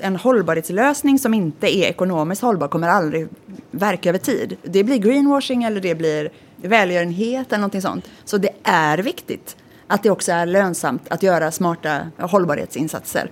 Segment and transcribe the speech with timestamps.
[0.00, 3.28] En hållbarhetslösning som inte är ekonomiskt hållbar kommer aldrig
[3.70, 4.56] verka över tid.
[4.62, 8.10] Det blir greenwashing eller det blir välgörenhet eller någonting sånt.
[8.24, 9.56] Så det är viktigt
[9.86, 13.30] att det också är lönsamt att göra smarta hållbarhetsinsatser.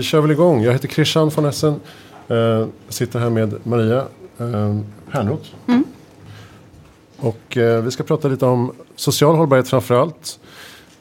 [0.00, 0.62] Vi kör väl igång.
[0.62, 1.80] Jag heter Christian von Essen.
[2.30, 4.04] Uh, sitter här med Maria
[4.40, 5.48] uh, Hernroth.
[5.66, 5.84] Mm.
[7.16, 10.40] Och uh, vi ska prata lite om social hållbarhet framför allt.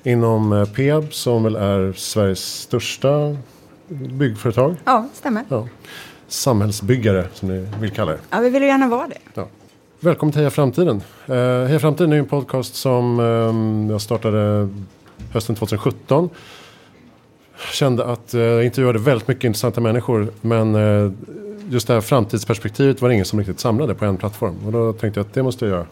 [0.03, 3.37] Inom uh, Peab som väl är Sveriges största
[3.89, 4.75] byggföretag.
[4.85, 5.43] Ja, stämmer.
[5.49, 5.67] Ja.
[6.27, 8.19] Samhällsbyggare som ni vill kalla det.
[8.29, 9.19] Ja, vi vill ju gärna vara det.
[9.33, 9.47] Ja.
[9.99, 11.01] Välkommen till Heja Framtiden.
[11.29, 13.19] Uh, Heja Framtiden är en podcast som
[13.91, 14.69] jag startade
[15.31, 16.29] hösten 2017
[17.73, 20.27] kände att eh, jag intervjuade väldigt mycket intressanta människor.
[20.41, 21.11] Men eh,
[21.69, 24.55] just det här framtidsperspektivet var det ingen som riktigt samlade på en plattform.
[24.65, 25.85] Och då tänkte jag att det måste jag göra.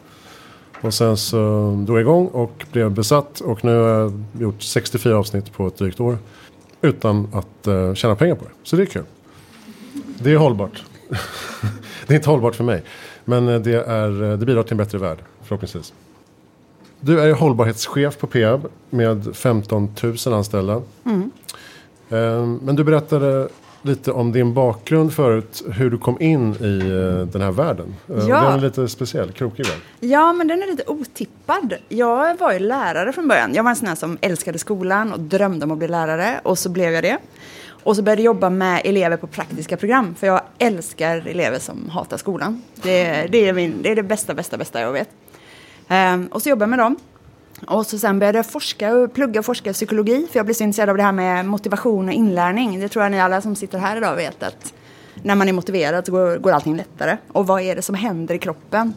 [0.81, 1.38] Och sen så
[1.88, 3.39] drog jag igång och blev besatt.
[3.39, 6.17] Och nu har jag gjort 64 avsnitt på ett drygt år.
[6.81, 8.51] Utan att eh, tjäna pengar på det.
[8.63, 9.03] Så det är kul.
[10.19, 10.83] Det är hållbart.
[12.07, 12.83] det är inte hållbart för mig.
[13.25, 15.93] Men eh, det, är, eh, det bidrar till en bättre värld förhoppningsvis.
[16.99, 20.81] Du är hållbarhetschef på Peab med 15 000 anställda.
[21.05, 21.31] Mm.
[22.09, 23.47] Men du berättade
[23.81, 26.80] lite om din bakgrund förut, hur du kom in i
[27.31, 27.95] den här världen.
[28.08, 28.16] Ja.
[28.16, 29.75] Den är lite speciell, krokig väl?
[30.00, 31.73] Ja, men den är lite otippad.
[31.89, 33.53] Jag var ju lärare från början.
[33.53, 36.39] Jag var en sån här som älskade skolan och drömde om att bli lärare.
[36.44, 37.17] Och så blev jag det.
[37.69, 40.16] Och så började jag jobba med elever på praktiska program.
[40.16, 42.61] För jag älskar elever som hatar skolan.
[42.75, 45.09] Det, det, är, min, det är det bästa, bästa, bästa jag vet.
[45.89, 46.97] Um, och så jobbade jag med dem.
[47.66, 50.27] Och så sen började jag forska och plugga och forska psykologi.
[50.31, 52.80] För jag blev så intresserad av det här med motivation och inlärning.
[52.80, 54.73] Det tror jag ni alla som sitter här idag vet att
[55.23, 57.18] när man är motiverad så går, går allting lättare.
[57.31, 58.94] Och vad är det som händer i kroppen?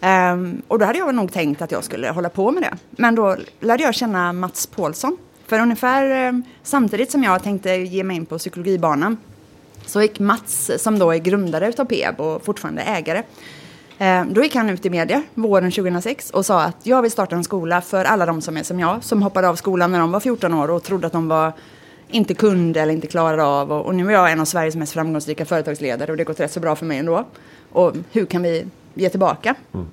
[0.00, 2.76] Um, och då hade jag nog tänkt att jag skulle hålla på med det.
[2.90, 5.16] Men då lärde jag känna Mats Paulsson.
[5.46, 9.16] För ungefär um, samtidigt som jag tänkte ge mig in på psykologibanan
[9.86, 13.22] så gick Mats, som då är grundare utav PEB och fortfarande ägare,
[14.26, 17.44] då gick han ut i media våren 2006 och sa att jag vill starta en
[17.44, 20.20] skola för alla de som är som jag, som hoppade av skolan när de var
[20.20, 21.52] 14 år och trodde att de var
[22.08, 23.72] inte kunde eller inte klarade av.
[23.72, 26.40] Och, och nu är jag en av Sveriges mest framgångsrika företagsledare och det har gått
[26.40, 27.24] rätt så bra för mig ändå.
[27.72, 29.54] Och hur kan vi ge tillbaka?
[29.74, 29.86] Mm.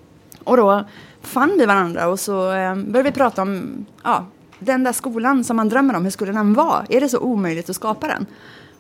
[0.44, 0.86] Och då
[1.22, 4.26] fann vi varandra och så eh, började vi prata om ja,
[4.60, 6.86] den där skolan som man drömmer om, hur skulle den vara?
[6.90, 8.26] Är det så omöjligt att skapa den?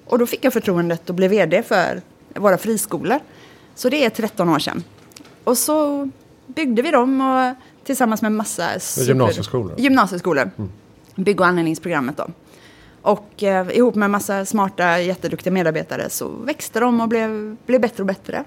[0.06, 2.02] Och då fick jag förtroendet att bli vd för
[2.36, 3.20] våra friskolor.
[3.76, 4.84] Så det är 13 år sedan.
[5.44, 6.09] Och så
[6.47, 9.79] byggde vi dem och, tillsammans med massa super, gymnasieskolor.
[9.79, 10.52] gymnasieskolor.
[10.57, 10.72] Mm.
[11.16, 12.28] Bygg och anläggningsprogrammet då.
[13.02, 18.03] Och eh, ihop med massa smarta, jätteduktiga medarbetare så växte de och blev, blev bättre
[18.03, 18.44] och bättre.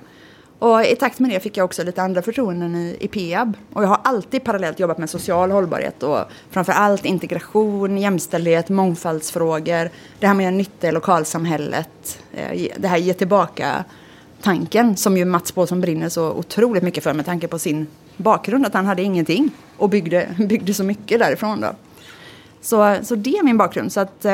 [0.58, 3.56] Och i takt med det fick jag också lite andra förtroenden i, i Peab.
[3.72, 6.18] Och jag har alltid parallellt jobbat med social hållbarhet och
[6.50, 9.90] framför allt integration, jämställdhet, mångfaldsfrågor.
[10.18, 12.18] Det här med att nytta i lokalsamhället.
[12.32, 13.84] Eh, det här ge tillbaka
[14.44, 18.66] tanken som ju Mats Paulsson brinner så otroligt mycket för med tanke på sin bakgrund.
[18.66, 21.60] Att han hade ingenting och byggde, byggde så mycket därifrån.
[21.60, 21.68] Då.
[22.60, 23.92] Så, så det är min bakgrund.
[23.92, 24.26] Så att,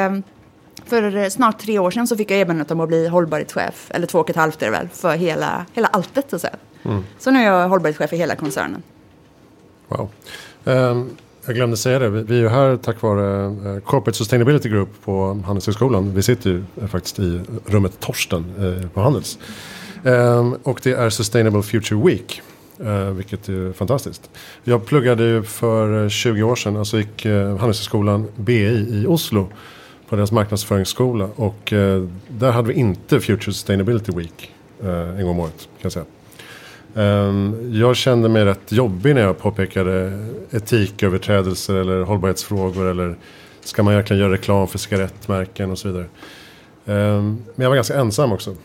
[0.85, 4.19] för snart tre år sedan så fick jag erbjudandet om att bli hållbarhetschef, eller två
[4.19, 6.41] och ett halvt är det väl, för hela, hela alltet.
[6.41, 6.49] Så,
[6.83, 7.05] mm.
[7.19, 8.83] så nu är jag hållbarhetschef i hela koncernen.
[9.89, 10.09] Wow.
[10.65, 11.11] Um,
[11.47, 15.43] jag glömde säga det, vi är ju här tack vare uh, Corporate Sustainability Group på
[15.47, 16.15] Handelshögskolan.
[16.15, 18.45] Vi sitter ju uh, faktiskt i rummet Torsten
[18.95, 19.39] på Handels.
[20.05, 22.43] Um, och det är Sustainable Future Week.
[22.81, 24.31] Uh, vilket är fantastiskt.
[24.65, 29.49] Jag pluggade ju för eh, 20 år sedan, alltså gick uh, Handelshögskolan BI i Oslo.
[30.09, 31.29] På deras marknadsföringsskola.
[31.37, 34.53] Och uh, där hade vi inte Future Sustainability Week
[34.83, 35.69] en gång om året.
[35.81, 36.05] Kan jag säga.
[36.95, 42.87] Um, jag kände mig rätt jobbig när jag påpekade etiköverträdelser eller hållbarhetsfrågor.
[42.87, 43.17] Eller
[43.61, 46.07] ska man verkligen göra reklam för cigarettmärken och så vidare.
[46.85, 48.57] Um, men jag var ganska ensam också.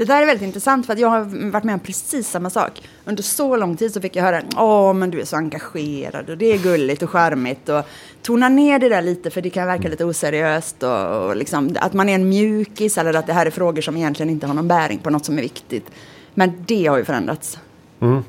[0.00, 2.82] Det där är väldigt intressant för att jag har varit med om precis samma sak.
[3.04, 6.38] Under så lång tid så fick jag höra åh men du är så engagerad och
[6.38, 7.84] det är gulligt och charmigt och
[8.22, 11.92] tona ner det där lite för det kan verka lite oseriöst och, och liksom, att
[11.92, 14.68] man är en mjukis eller att det här är frågor som egentligen inte har någon
[14.68, 15.90] bäring på något som är viktigt.
[16.34, 17.58] Men det har ju förändrats.
[18.00, 18.22] Mm.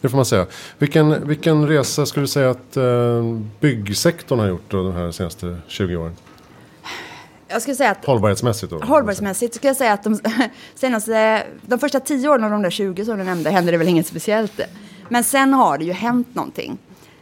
[0.00, 0.46] Det får man säga.
[0.78, 5.56] Vilken, vilken resa skulle du säga att eh, byggsektorn har gjort då, de här senaste
[5.68, 6.16] 20 åren?
[7.52, 8.04] Jag skulle säga att...
[8.04, 8.78] Hållbarhetsmässigt då?
[8.78, 10.20] Hållbarhetsmässigt skulle jag säga att de
[10.74, 13.88] senaste, de första tio åren av de där 20 som du nämnde hände det väl
[13.88, 14.60] inget speciellt.
[15.08, 16.78] Men sen har det ju hänt någonting.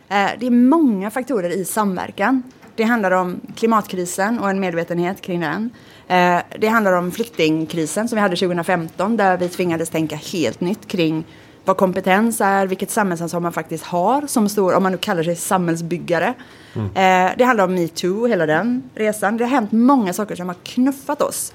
[0.09, 2.43] Eh, det är många faktorer i samverkan.
[2.77, 5.71] Det handlar om klimatkrisen och en medvetenhet kring den.
[6.09, 10.89] Eh, det handlar om flyktingkrisen som vi hade 2015 där vi tvingades tänka helt nytt
[10.89, 11.25] kring
[11.65, 15.37] vad kompetens är, vilket samhällsansvar man faktiskt har som stor, om man nu kallar sig
[15.37, 16.35] samhällsbyggare.
[16.75, 16.87] Mm.
[16.87, 19.37] Eh, det handlar om metoo, hela den resan.
[19.37, 21.55] Det har hänt många saker som har knuffat oss.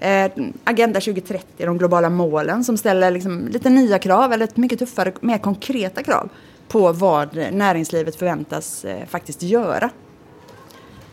[0.00, 0.30] Eh,
[0.64, 5.38] Agenda 2030, de globala målen som ställer liksom lite nya krav eller mycket tuffare, mer
[5.38, 6.28] konkreta krav
[6.68, 9.90] på vad näringslivet förväntas eh, faktiskt göra.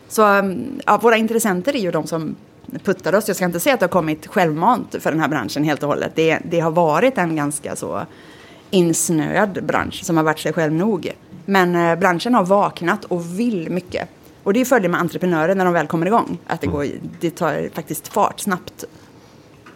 [0.08, 2.36] Så mm, ja, våra intressenter är ju de som
[2.84, 3.28] puttar oss.
[3.28, 5.88] Jag ska inte säga att det har kommit självmant för den här branschen helt och
[5.88, 6.12] hållet.
[6.14, 8.06] Det, det har varit en ganska så
[8.70, 11.12] insnöad bransch som har varit sig själv nog.
[11.44, 14.08] Men eh, branschen har vaknat och vill mycket.
[14.42, 16.38] Och det är fördel med entreprenörer när de väl kommer igång.
[16.46, 16.86] Att det, går,
[17.20, 18.84] det tar faktiskt fart snabbt.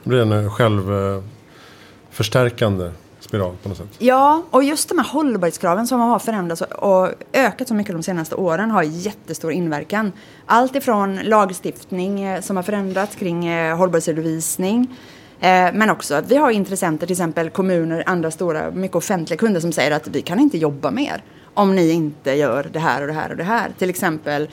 [0.03, 2.91] Det blir en självförstärkande
[3.22, 3.88] spiral på något sätt.
[3.98, 8.34] Ja, och just de här hållbarhetskraven som har förändrats och ökat så mycket de senaste
[8.34, 10.12] åren har jättestor inverkan.
[10.46, 14.96] Allt ifrån lagstiftning eh, som har förändrats kring eh, hållbarhetsredovisning
[15.40, 19.60] eh, men också att vi har intressenter, till exempel kommuner, andra stora, mycket offentliga kunder
[19.60, 21.24] som säger att vi kan inte jobba mer
[21.54, 23.70] om ni inte gör det här och det här och det här.
[23.78, 24.48] Till exempel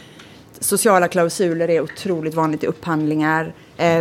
[0.60, 3.54] sociala klausuler är otroligt vanligt i upphandlingar.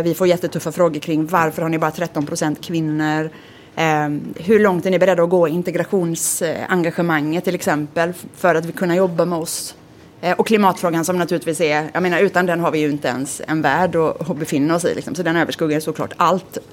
[0.03, 3.29] Vi får jättetuffa frågor kring varför har ni bara 13 procent kvinnor?
[3.75, 8.71] Eh, hur långt är ni beredda att gå i integrationsengagemanget till exempel för att vi
[8.71, 9.75] kunna jobba med oss?
[10.21, 13.41] Eh, och klimatfrågan som naturligtvis är, jag menar utan den har vi ju inte ens
[13.47, 14.95] en värld att, att befinna oss i.
[14.95, 15.15] Liksom.
[15.15, 16.57] Så den överskuggar såklart allt.
[16.57, 16.67] Mm.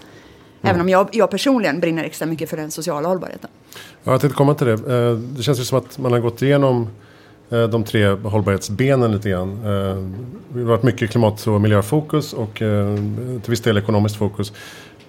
[0.63, 3.51] Även om jag, jag personligen brinner extra mycket för den sociala hållbarheten.
[4.05, 4.73] Ja, jag tänkte komma till det.
[4.73, 6.89] Eh, det känns ju som att man har gått igenom
[7.51, 9.63] eh, de tre hållbarhetsbenen lite grann.
[10.49, 14.53] Det har varit mycket klimat och miljöfokus och till viss del ekonomiskt fokus.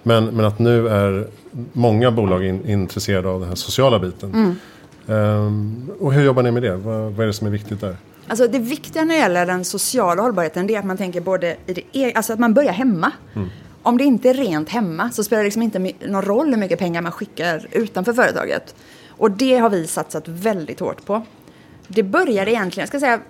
[0.02, 1.26] Men, men att nu är
[1.72, 4.34] många bolag in, intresserade av den här sociala biten.
[4.34, 4.56] Mm.
[5.06, 6.76] Um, och hur jobbar ni med det?
[6.76, 7.96] Vad, vad, är det som är viktigt där?
[8.28, 11.56] Alltså det viktiga när det gäller den sociala hållbarheten det är att man tänker både
[11.66, 13.12] i det, e- alltså att man börjar hemma.
[13.34, 13.48] Mm.
[13.82, 16.78] Om det inte är rent hemma så spelar det liksom inte någon roll hur mycket
[16.78, 18.74] pengar man skickar utanför företaget.
[19.08, 21.22] Och det har vi satsat väldigt hårt på.
[21.88, 23.20] Det började egentligen, jag ska säga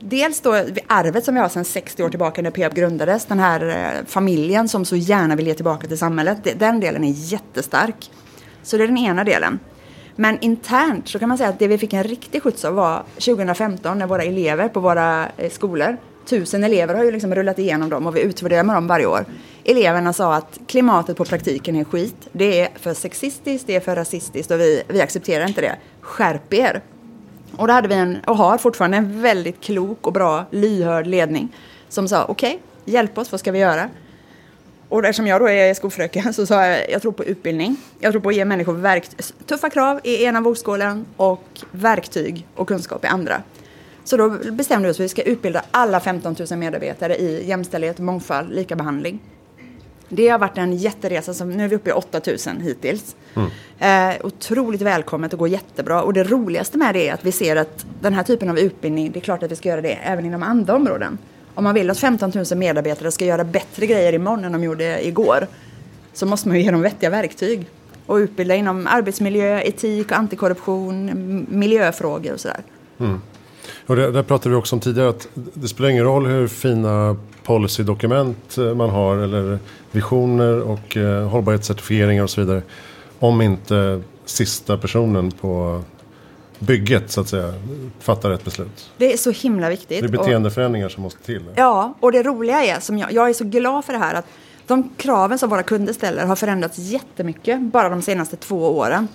[0.00, 0.52] dels då
[0.86, 3.26] arvet som vi har sedan 60 år tillbaka när Peab grundades.
[3.26, 6.38] Den här eh, familjen som så gärna vill ge tillbaka till samhället.
[6.58, 8.10] Den delen är jättestark.
[8.62, 9.58] Så det är den ena delen.
[10.16, 13.02] Men internt så kan man säga att det vi fick en riktig skjuts av var
[13.14, 17.88] 2015 när våra elever på våra eh, skolor, tusen elever har ju liksom rullat igenom
[17.88, 19.24] dem och vi utvärderar med dem varje år.
[19.64, 22.28] Eleverna sa att klimatet på praktiken är skit.
[22.32, 25.76] Det är för sexistiskt, det är för rasistiskt och vi, vi accepterar inte det.
[26.00, 26.82] Skärp er!
[27.60, 31.56] Och då hade vi en, och har fortfarande en väldigt klok och bra lyhörd ledning
[31.88, 33.90] som sa okej, okay, hjälp oss, vad ska vi göra?
[34.88, 37.76] Och eftersom jag då är skolfröken så sa jag, jag tror på utbildning.
[37.98, 42.68] Jag tror på att ge människor verktyg, tuffa krav i ena vågskålen och verktyg och
[42.68, 43.42] kunskap i andra.
[44.04, 47.48] Så då bestämde vi oss för att vi ska utbilda alla 15 000 medarbetare i
[47.48, 49.20] jämställdhet, mångfald, likabehandling.
[50.12, 53.16] Det har varit en jätteresa, som, nu är vi uppe i 8000 hittills.
[53.34, 53.50] Mm.
[53.78, 56.02] Eh, otroligt välkommet och går jättebra.
[56.02, 59.12] Och det roligaste med det är att vi ser att den här typen av utbildning,
[59.12, 61.18] det är klart att vi ska göra det även inom andra områden.
[61.54, 65.06] Om man vill att 15 000 medarbetare ska göra bättre grejer imorgon än de gjorde
[65.06, 65.46] igår,
[66.12, 67.66] så måste man ju ge dem vettiga verktyg.
[68.06, 72.60] Och utbilda inom arbetsmiljö, etik och antikorruption, miljöfrågor och sådär.
[72.98, 73.20] Mm.
[73.86, 77.16] Och det, där pratade vi också om tidigare att det spelar ingen roll hur fina
[77.44, 79.58] policydokument eh, man har eller
[79.90, 82.62] visioner och eh, hållbarhetscertifieringar och så vidare.
[83.18, 85.82] Om inte sista personen på
[86.58, 87.54] bygget så att säga
[88.00, 88.90] fattar ett beslut.
[88.96, 90.00] Det är så himla viktigt.
[90.00, 91.42] Det är beteendeförändringar som måste till.
[91.54, 94.26] Ja, och det roliga är som jag, jag är så glad för det här att
[94.66, 99.08] de kraven som våra kunder ställer har förändrats jättemycket bara de senaste två åren.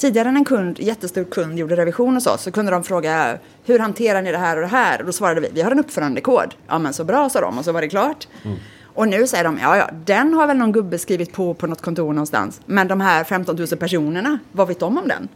[0.00, 3.78] Tidigare när en kund, jättestor kund gjorde revision hos oss så kunde de fråga hur
[3.78, 5.00] hanterar ni det här och det här?
[5.00, 6.54] Och då svarade vi, vi har en uppförandekod.
[6.68, 8.28] Ja men så bra sa de och så var det klart.
[8.42, 8.58] Mm.
[8.84, 11.82] Och nu säger de, ja ja, den har väl någon gubbe skrivit på på något
[11.82, 12.60] kontor någonstans.
[12.66, 15.28] Men de här 15 000 personerna, vad vet de om den?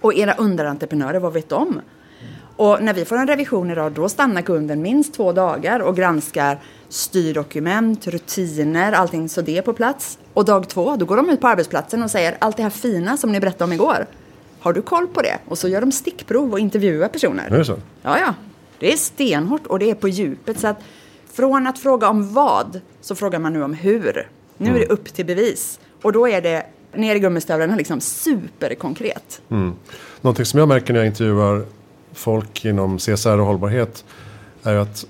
[0.00, 1.80] Och era underentreprenörer, vad vet de?
[2.56, 6.58] Och när vi får en revision idag, då stannar kunden minst två dagar och granskar
[6.94, 10.18] styrdokument, rutiner, allting så det är på plats.
[10.34, 13.16] Och dag två, då går de ut på arbetsplatsen och säger allt det här fina
[13.16, 14.06] som ni berättade om igår.
[14.60, 15.38] Har du koll på det?
[15.48, 17.46] Och så gör de stickprov och intervjuar personer.
[17.50, 17.76] Är det så?
[18.02, 18.34] Ja, ja.
[18.78, 20.60] Det är stenhårt och det är på djupet.
[20.60, 20.80] Så att
[21.32, 24.28] från att fråga om vad så frågar man nu om hur.
[24.56, 24.76] Nu mm.
[24.76, 25.80] är det upp till bevis.
[26.02, 29.40] Och då är det ner i gummistövlarna liksom superkonkret.
[29.50, 29.74] Mm.
[30.20, 31.64] Någonting som jag märker när jag intervjuar
[32.12, 34.04] folk inom CSR och hållbarhet
[34.62, 35.06] är att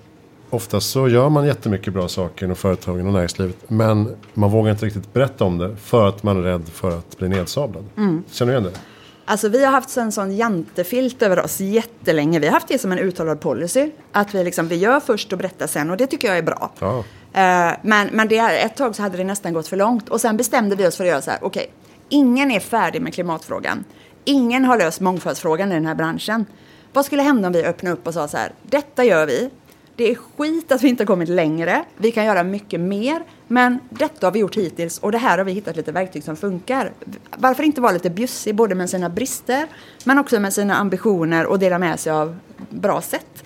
[0.54, 3.56] oftast så gör man jättemycket bra saker inom företagen och näringslivet.
[3.68, 7.18] Men man vågar inte riktigt berätta om det för att man är rädd för att
[7.18, 7.84] bli nedsablad.
[7.96, 8.25] Mm.
[8.30, 8.80] Känner du igen det?
[9.25, 12.38] Alltså vi har haft en sån jantefilt över oss jättelänge.
[12.38, 13.90] Vi har haft det som en uttalad policy.
[14.12, 16.70] Att vi, liksom, vi gör först och berättar sen och det tycker jag är bra.
[16.78, 16.99] Ja.
[17.32, 20.08] Eh, men men det, ett tag så hade det nästan gått för långt.
[20.08, 21.70] Och sen bestämde vi oss för att göra så här, okej,
[22.08, 23.84] ingen är färdig med klimatfrågan.
[24.25, 26.46] Ingen har löst mångfaldsfrågan i den här branschen.
[26.92, 29.50] Vad skulle hända om vi öppnade upp och sa så här, detta gör vi.
[29.97, 31.85] Det är skit att vi inte har kommit längre.
[31.97, 33.23] Vi kan göra mycket mer.
[33.49, 36.37] Men detta har vi gjort hittills och det här har vi hittat lite verktyg som
[36.37, 36.93] funkar.
[37.37, 39.67] Varför inte vara lite bjussig både med sina brister
[40.05, 42.37] men också med sina ambitioner och dela med sig av
[42.71, 43.45] bra sätt.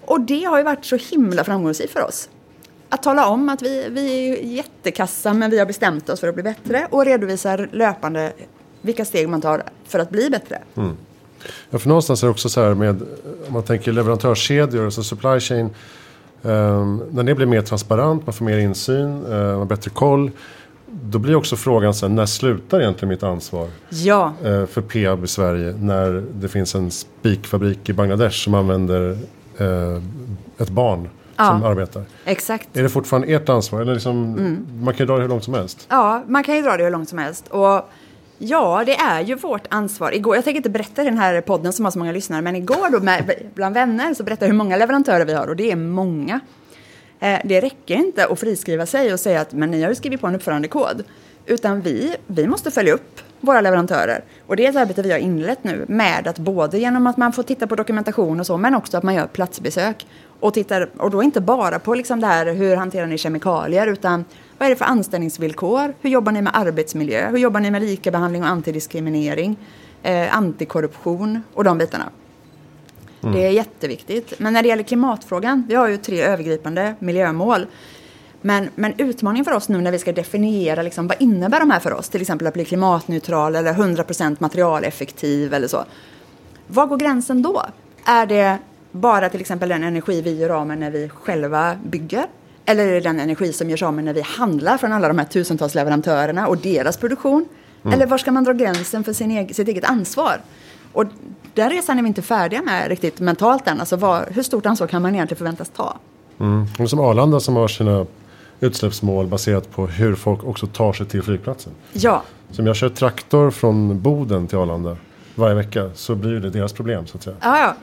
[0.00, 2.28] Och det har ju varit så himla framgångsrikt för oss.
[2.88, 6.34] Att tala om att vi, vi är jättekassa men vi har bestämt oss för att
[6.34, 8.32] bli bättre och redovisar löpande
[8.80, 10.58] vilka steg man tar för att bli bättre.
[10.76, 10.96] Mm.
[11.70, 13.02] Ja, för någonstans är det också så här med,
[13.46, 15.70] om man tänker leverantörskedjor, alltså supply chain.
[16.42, 20.30] Um, när det blir mer transparent, man får mer insyn, uh, man har bättre koll.
[20.86, 23.68] Då blir också frågan sen, när slutar egentligen mitt ansvar?
[23.88, 24.32] Ja.
[24.44, 29.18] Uh, för Peab i Sverige, när det finns en spikfabrik i Bangladesh som använder
[29.60, 30.02] uh,
[30.58, 32.02] ett barn ja, som arbetar.
[32.24, 32.76] Exakt.
[32.76, 33.80] Är det fortfarande ert ansvar?
[33.80, 34.66] Eller liksom, mm.
[34.80, 35.86] Man kan ju dra det hur långt som helst.
[35.90, 37.48] Ja, man kan ju dra det hur långt som helst.
[37.48, 37.88] Och
[38.46, 40.14] Ja, det är ju vårt ansvar.
[40.14, 42.56] Igår, jag tänker inte berätta i den här podden som har så många lyssnare, men
[42.56, 45.70] igår då med, bland vänner så berättade jag hur många leverantörer vi har och det
[45.70, 46.40] är många.
[47.20, 50.20] Eh, det räcker inte att friskriva sig och säga att men ni har ju skrivit
[50.20, 51.04] på en uppförandekod.
[51.46, 54.24] Utan vi, vi måste följa upp våra leverantörer.
[54.46, 57.32] Och det är ett arbete vi har inlett nu med att både genom att man
[57.32, 60.06] får titta på dokumentation och så, men också att man gör platsbesök.
[60.40, 64.24] Och, tittar, och då inte bara på liksom det här hur hanterar ni kemikalier, utan
[64.58, 65.94] vad är det för anställningsvillkor?
[66.00, 67.30] Hur jobbar ni med arbetsmiljö?
[67.30, 69.56] Hur jobbar ni med likabehandling och antidiskriminering?
[70.02, 72.10] Eh, antikorruption och de bitarna.
[73.22, 73.34] Mm.
[73.34, 74.34] Det är jätteviktigt.
[74.38, 77.66] Men när det gäller klimatfrågan, vi har ju tre övergripande miljömål.
[78.40, 81.80] Men, men utmaningen för oss nu när vi ska definiera liksom, vad innebär de här
[81.80, 82.08] för oss?
[82.08, 85.84] Till exempel att bli klimatneutral eller 100% materialeffektiv eller så.
[86.66, 87.62] Var går gränsen då?
[88.04, 88.58] Är det
[88.90, 92.26] bara till exempel den energi vi gör av med när vi själva bygger?
[92.66, 95.18] Eller är det den energi som görs av med när vi handlar från alla de
[95.18, 97.48] här tusentals leverantörerna och deras produktion?
[97.82, 97.94] Mm.
[97.94, 100.40] Eller var ska man dra gränsen för sin egen, sitt eget ansvar?
[100.92, 101.04] Och
[101.54, 103.80] den resan är vi inte färdiga med riktigt mentalt än.
[103.80, 105.98] Alltså var, hur stort ansvar kan man egentligen förväntas ta?
[106.40, 106.88] Mm.
[106.88, 108.06] Som Arlanda som har sina
[108.60, 111.72] utsläppsmål baserat på hur folk också tar sig till flygplatsen.
[111.92, 112.22] Ja.
[112.50, 114.96] Så om jag kör traktor från Boden till Arlanda
[115.34, 117.36] varje vecka så blir det deras problem så att säga.
[117.40, 117.74] Ja, ja.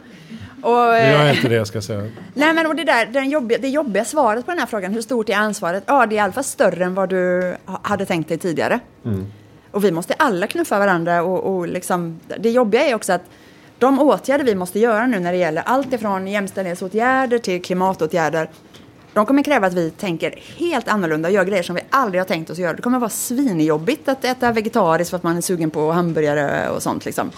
[0.63, 2.09] Och, jag är eh, inte det ska jag säga.
[2.33, 5.01] Nej men och det där, den jobbiga, det jobbiga svaret på den här frågan, hur
[5.01, 5.83] stort är ansvaret?
[5.87, 8.79] Ja, det är i alla fall större än vad du hade tänkt dig tidigare.
[9.05, 9.25] Mm.
[9.71, 13.23] Och vi måste alla knuffa varandra och, och liksom, det jobbiga är också att
[13.79, 18.49] de åtgärder vi måste göra nu när det gäller allt ifrån jämställdhetsåtgärder till klimatåtgärder
[19.13, 22.25] de kommer kräva att vi tänker helt annorlunda och gör grejer som vi aldrig har
[22.25, 22.73] tänkt oss göra.
[22.73, 26.83] Det kommer vara svinjobbigt att äta vegetariskt för att man är sugen på hamburgare och
[26.83, 27.05] sånt.
[27.05, 27.31] Liksom.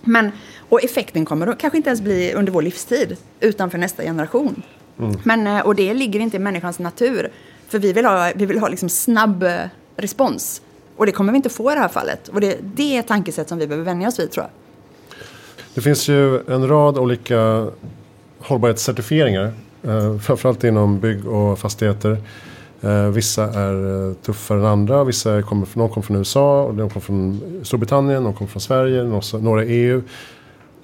[0.00, 0.32] Men,
[0.68, 4.62] och effekten kommer kanske inte ens bli under vår livstid, utan för nästa generation.
[4.98, 5.16] Mm.
[5.24, 7.30] Men, eh, och det ligger inte i människans natur.
[7.68, 9.60] För vi vill ha, vi vill ha liksom snabb eh,
[9.96, 10.62] respons.
[10.96, 12.28] Och det kommer vi inte få i det här fallet.
[12.28, 14.50] Och det, det är ett tankesätt som vi behöver vänja oss vid tror jag.
[15.74, 17.70] Det finns ju en rad olika
[18.38, 19.52] hållbarhetscertifieringar
[19.82, 22.16] Eh, framförallt inom bygg och fastigheter.
[22.82, 25.04] Eh, vissa är eh, tuffare än andra.
[25.04, 29.20] Vissa kommer, någon kommer från USA, och någon kommer från Storbritannien, någon kommer från Sverige,
[29.40, 30.02] några EU.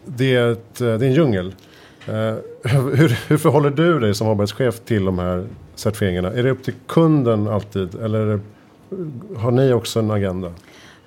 [0.04, 1.54] Det är, ett, det är en djungel.
[2.62, 6.32] Hur, hur förhåller du dig som hållbarhetschef till de här certifieringarna?
[6.32, 8.40] Är det upp till kunden alltid eller
[9.36, 10.52] har ni också en agenda?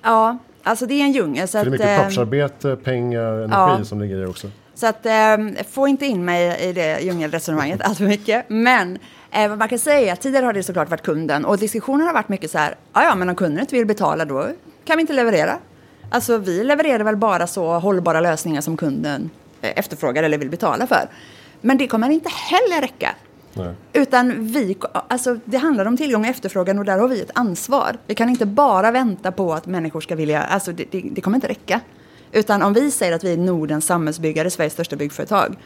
[0.02, 1.48] Ja, alltså det är en djungel.
[1.48, 3.84] Så det är mycket pappersarbete, pengar, energi ja.
[3.84, 4.48] som ligger i också.
[4.74, 8.44] Så att, eh, få inte in mig i det djungelresonemanget allt för mycket.
[8.48, 8.98] Men
[9.30, 12.28] eh, man kan säga att tidigare har det såklart varit kunden och diskussionen har varit
[12.28, 14.48] mycket så här, ja men om kunden inte vill betala då
[14.84, 15.58] kan vi inte leverera.
[16.10, 20.86] Alltså vi levererar väl bara så hållbara lösningar som kunden eh, efterfrågar eller vill betala
[20.86, 21.08] för.
[21.60, 23.14] Men det kommer inte heller räcka.
[23.54, 23.74] Nej.
[23.92, 24.76] Utan vi,
[25.08, 27.98] alltså det handlar om tillgång och efterfrågan och där har vi ett ansvar.
[28.06, 31.36] Vi kan inte bara vänta på att människor ska vilja, alltså det, det, det kommer
[31.36, 31.80] inte räcka.
[32.32, 35.56] Utan om vi säger att vi är Nordens samhällsbyggare, Sveriges största byggföretag,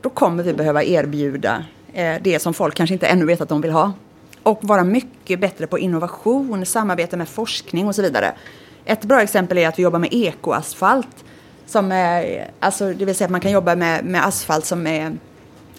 [0.00, 1.64] då kommer vi behöva erbjuda
[2.20, 3.92] det som folk kanske inte ännu vet att de vill ha.
[4.42, 8.32] Och vara mycket bättre på innovation, samarbete med forskning och så vidare.
[8.84, 11.24] Ett bra exempel är att vi jobbar med ekoasfalt.
[11.66, 15.16] Som är, alltså, det vill säga att man kan jobba med, med asfalt som är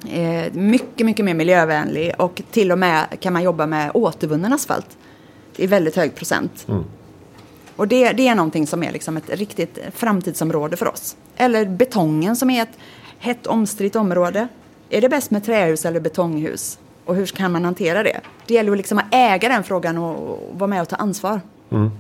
[0.10, 4.98] eh, mycket, mycket mer miljövänlig och till och med kan man jobba med återvunnen asfalt
[5.56, 6.66] i väldigt hög procent.
[6.70, 6.84] Mm.
[7.76, 11.16] Och det, det är någonting som är liksom ett riktigt framtidsområde för oss.
[11.36, 12.78] Eller betongen som är ett
[13.20, 14.48] hett omstritt område.
[14.90, 16.80] Är det bäst med trähus eller betonghus?
[17.06, 18.22] Och hur kan man hantera det?
[18.48, 21.42] Det gäller liksom att äga den frågan och, vara med och ta ansvar.
[21.70, 21.92] Mm.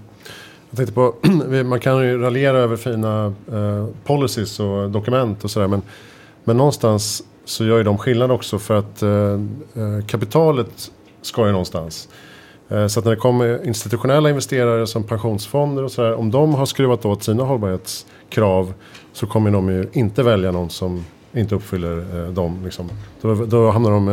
[0.70, 1.16] Jag tänkte på,
[1.66, 5.82] man kan ju raljera över fina eh, policies och dokument och sådär men,
[6.44, 10.92] men någonstans så gör ju de skillnad också för att eh, eh kapitalet
[11.22, 12.10] ska ju någonstans.
[12.70, 16.66] Eh, så att när det kommer institutionella investerare som pensionsfonder och sådär, om de har
[16.66, 18.74] skruvat åt sina hållbarhetskrav
[19.14, 21.06] så kommer de ju inte välja någon som
[21.40, 22.62] inte uppfyller eh, dem.
[22.64, 22.90] Liksom.
[23.22, 24.10] Då, då hamnar de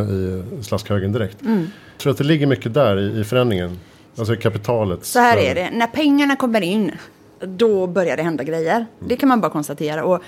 [0.59, 1.41] i slaskhögen direkt.
[1.41, 1.67] Mm.
[1.93, 3.79] Jag tror att det ligger mycket där i, i förändringen.
[4.17, 5.05] Alltså kapitalet.
[5.05, 6.91] Så här är det, när pengarna kommer in
[7.39, 8.75] då börjar det hända grejer.
[8.75, 8.87] Mm.
[8.99, 10.03] Det kan man bara konstatera.
[10.03, 10.21] Och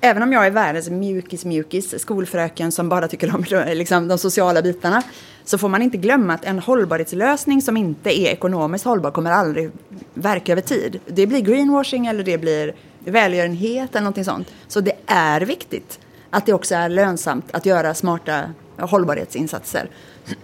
[0.00, 3.44] även om jag är världens mjukis-mjukis, skolfröken som bara tycker om
[3.74, 5.02] liksom, de sociala bitarna,
[5.44, 9.70] så får man inte glömma att en hållbarhetslösning som inte är ekonomiskt hållbar kommer aldrig
[10.14, 11.00] verka över tid.
[11.06, 14.52] Det blir greenwashing eller det blir välgörenhet eller någonting sånt.
[14.68, 16.00] Så det är viktigt
[16.32, 18.42] att det också är lönsamt att göra smarta
[18.78, 19.90] hållbarhetsinsatser.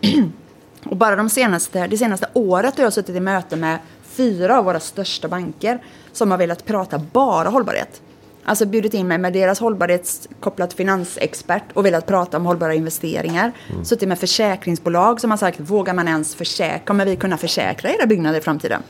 [0.85, 4.65] Och bara de senaste, det senaste året har jag suttit i möte med fyra av
[4.65, 8.03] våra största banker som har velat prata bara hållbarhet.
[8.45, 13.53] Alltså bjudit in mig med deras hållbarhetskopplat finansexpert och velat prata om hållbara investeringar.
[13.71, 13.85] Mm.
[13.85, 18.07] Suttit med försäkringsbolag som har sagt, vågar man ens försäkra, kommer vi kunna försäkra era
[18.07, 18.83] byggnader i framtiden?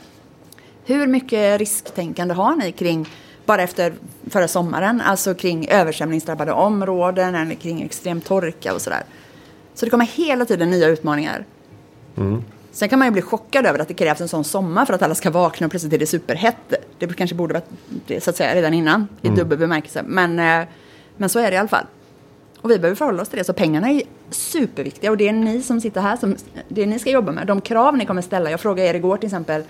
[0.85, 3.09] Hur mycket risktänkande har ni kring,
[3.49, 3.93] bara efter
[4.27, 9.03] förra sommaren, alltså kring översvämningsdrabbade områden eller kring extrem torka och sådär.
[9.73, 11.45] Så det kommer hela tiden nya utmaningar.
[12.17, 12.43] Mm.
[12.71, 15.01] Sen kan man ju bli chockad över att det krävs en sån sommar för att
[15.01, 16.73] alla ska vakna och plötsligt är det superhett.
[16.99, 19.39] Det kanske borde varit så att säga redan innan i mm.
[19.39, 20.03] dubbel bemärkelse.
[20.05, 20.67] Men, eh,
[21.17, 21.85] men så är det i alla fall.
[22.61, 23.43] Och vi behöver förhålla oss till det.
[23.43, 26.35] Så pengarna är superviktiga och det är ni som sitter här som
[26.67, 27.47] det ni ska jobba med.
[27.47, 28.51] De krav ni kommer ställa.
[28.51, 29.63] Jag frågade er igår till exempel.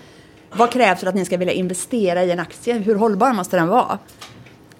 [0.52, 2.78] Vad krävs för att ni ska vilja investera i en aktie?
[2.78, 3.98] Hur hållbar måste den vara?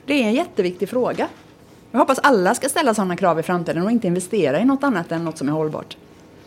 [0.07, 1.29] Det är en jätteviktig fråga.
[1.91, 5.13] Jag hoppas alla ska ställa sådana krav i framtiden och inte investera i något annat
[5.13, 5.97] än något som är hållbart.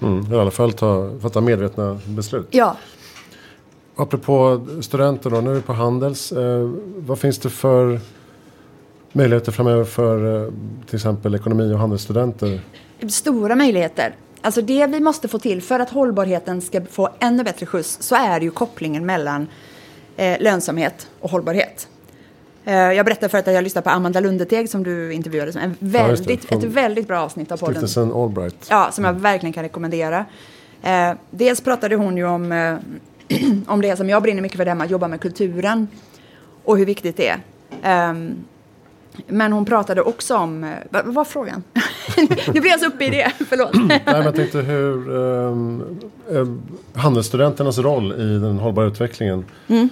[0.01, 2.47] Mm, I alla fall ta, fatta medvetna beslut.
[2.51, 2.77] Ja.
[3.95, 6.31] Apropå studenter då, nu är vi på Handels.
[6.31, 7.99] Eh, vad finns det för
[9.11, 10.51] möjligheter framöver för eh,
[10.85, 12.59] till exempel ekonomi och handelsstudenter?
[13.09, 14.15] Stora möjligheter.
[14.43, 18.15] Alltså det vi måste få till för att hållbarheten ska få ännu bättre skjuts så
[18.15, 19.47] är det ju kopplingen mellan
[20.17, 21.87] eh, lönsamhet och hållbarhet.
[22.65, 25.59] Eh, jag berättade förut att jag lyssnade på Amanda Lundeteg som du intervjuade.
[25.59, 27.75] En väldigt, ja, ett väldigt bra avsnitt av podden.
[27.75, 28.67] Stiftelsen Allbright.
[28.69, 30.25] Ja, som jag verkligen kan rekommendera.
[30.81, 32.77] Eh, dels pratade hon ju om, eh,
[33.67, 35.87] om det som jag brinner mycket för, det med att jobba med kulturen.
[36.63, 37.27] Och hur viktigt det
[37.81, 38.09] är.
[38.09, 38.45] Um,
[39.27, 41.63] men hon pratade också om, eh, vad var frågan?
[42.53, 43.73] nu blir jag så uppe i det, förlåt.
[43.73, 46.61] Nej, men jag tänkte hur um, um,
[46.93, 49.45] handelsstudenternas roll i den hållbara utvecklingen.
[49.67, 49.89] Mm.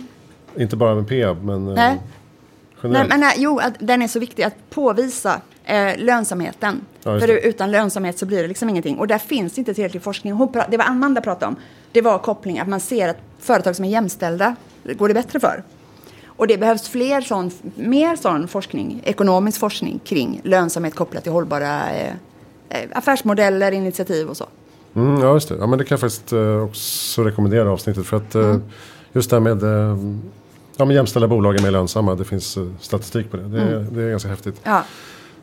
[0.57, 1.99] Inte bara med PEAB, men Nej.
[2.81, 6.81] Nej, men nej, jo, att den är så viktig att påvisa eh, lönsamheten.
[7.03, 8.97] Ja, För utan lönsamhet så blir det liksom ingenting.
[8.97, 10.37] Och där finns inte tillräcklig forskning.
[10.69, 11.55] det var Amanda pratade om.
[11.91, 15.63] Det var koppling, att man ser att företag som är jämställda går det bättre för.
[16.41, 21.89] Och det behövs fler sån, mer sån forskning, ekonomisk forskning kring lönsamhet kopplat till hållbara
[21.91, 22.13] eh,
[22.69, 24.45] eh, affärsmodeller, initiativ och så.
[24.93, 25.55] Mm, ja, just det.
[25.55, 28.05] Ja, men det kan jag faktiskt eh, också rekommendera avsnittet.
[28.05, 28.63] För att eh, mm.
[29.13, 29.61] just det här med
[30.77, 32.15] Ja, men jämställda bolag är mer lönsamma.
[32.15, 33.43] Det finns statistik på det.
[33.43, 33.93] Det, mm.
[33.93, 34.61] det är ganska häftigt.
[34.63, 34.83] Ja.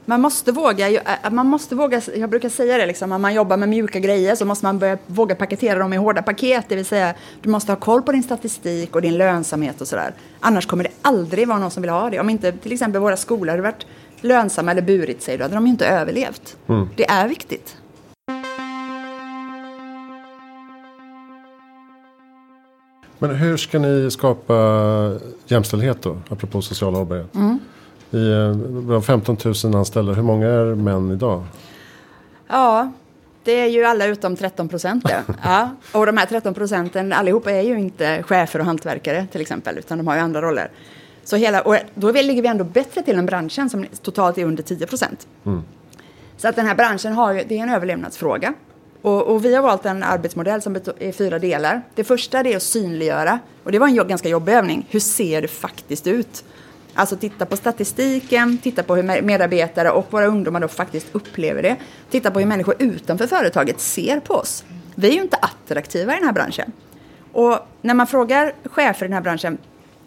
[0.08, 3.68] Man måste våga, man måste våga, jag brukar säga det, liksom, om man jobbar med
[3.68, 6.64] mjuka grejer så måste man börja våga paketera dem i hårda paket.
[6.68, 10.14] Det vill säga, du måste ha koll på din statistik och din lönsamhet och sådär.
[10.40, 12.20] Annars kommer det aldrig vara någon som vill ha det.
[12.20, 13.86] Om inte till exempel våra skolor hade varit
[14.20, 16.56] lönsamma eller burit sig, då hade de ju inte överlevt.
[16.66, 16.88] Mm.
[16.96, 17.76] Det är viktigt.
[23.18, 24.54] Men hur ska ni skapa
[25.46, 27.34] jämställdhet då, apropå social hållbarhet?
[27.34, 27.58] Mm.
[28.10, 31.44] I, eh, har 15 000 anställda, hur många är män idag?
[32.48, 32.92] Ja,
[33.44, 35.04] det är ju alla utom 13 procent.
[35.44, 35.70] Ja.
[35.92, 39.98] Och de här 13 procenten, allihopa är ju inte chefer och hantverkare till exempel, utan
[39.98, 40.70] de har ju andra roller.
[41.24, 44.62] Så hela, och då ligger vi ändå bättre till än branschen som totalt är under
[44.62, 45.26] 10 procent.
[45.46, 45.62] Mm.
[46.36, 48.54] Så att den här branschen har ju, det är en överlevnadsfråga.
[49.02, 51.82] Och, och, vi har valt en arbetsmodell som är fyra delar.
[51.94, 53.38] Det första är att synliggöra.
[53.64, 54.86] Och det var en ganska jobbig övning.
[54.90, 56.44] Hur ser det faktiskt ut?
[56.98, 61.76] Alltså titta på statistiken, titta på hur medarbetare och våra ungdomar då faktiskt upplever det.
[62.10, 64.64] Titta på hur människor utanför företaget ser på oss.
[64.94, 66.72] Vi är ju inte attraktiva i den här branschen.
[67.32, 69.58] Och när man frågar chefer i den här branschen,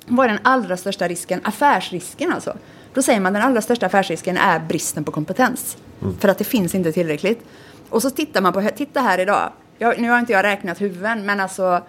[0.06, 1.41] vad är den allra största risken?
[1.43, 2.58] Affärsrisken alltså.
[2.93, 5.77] Då säger man den allra största affärsrisken är bristen på kompetens.
[6.01, 6.17] Mm.
[6.17, 7.43] För att det finns inte tillräckligt.
[7.89, 11.25] Och så tittar man på, titta här idag, jag, nu har inte jag räknat huvuden,
[11.25, 11.84] men alltså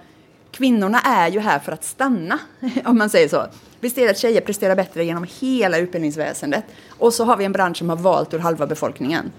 [0.50, 2.38] kvinnorna är ju här för att stanna,
[2.84, 3.46] om man säger så.
[3.82, 6.64] Är det att tjejer presterar bättre genom hela utbildningsväsendet.
[6.88, 9.32] Och så har vi en bransch som har valt ur halva befolkningen.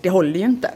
[0.00, 0.70] Det håller ju inte.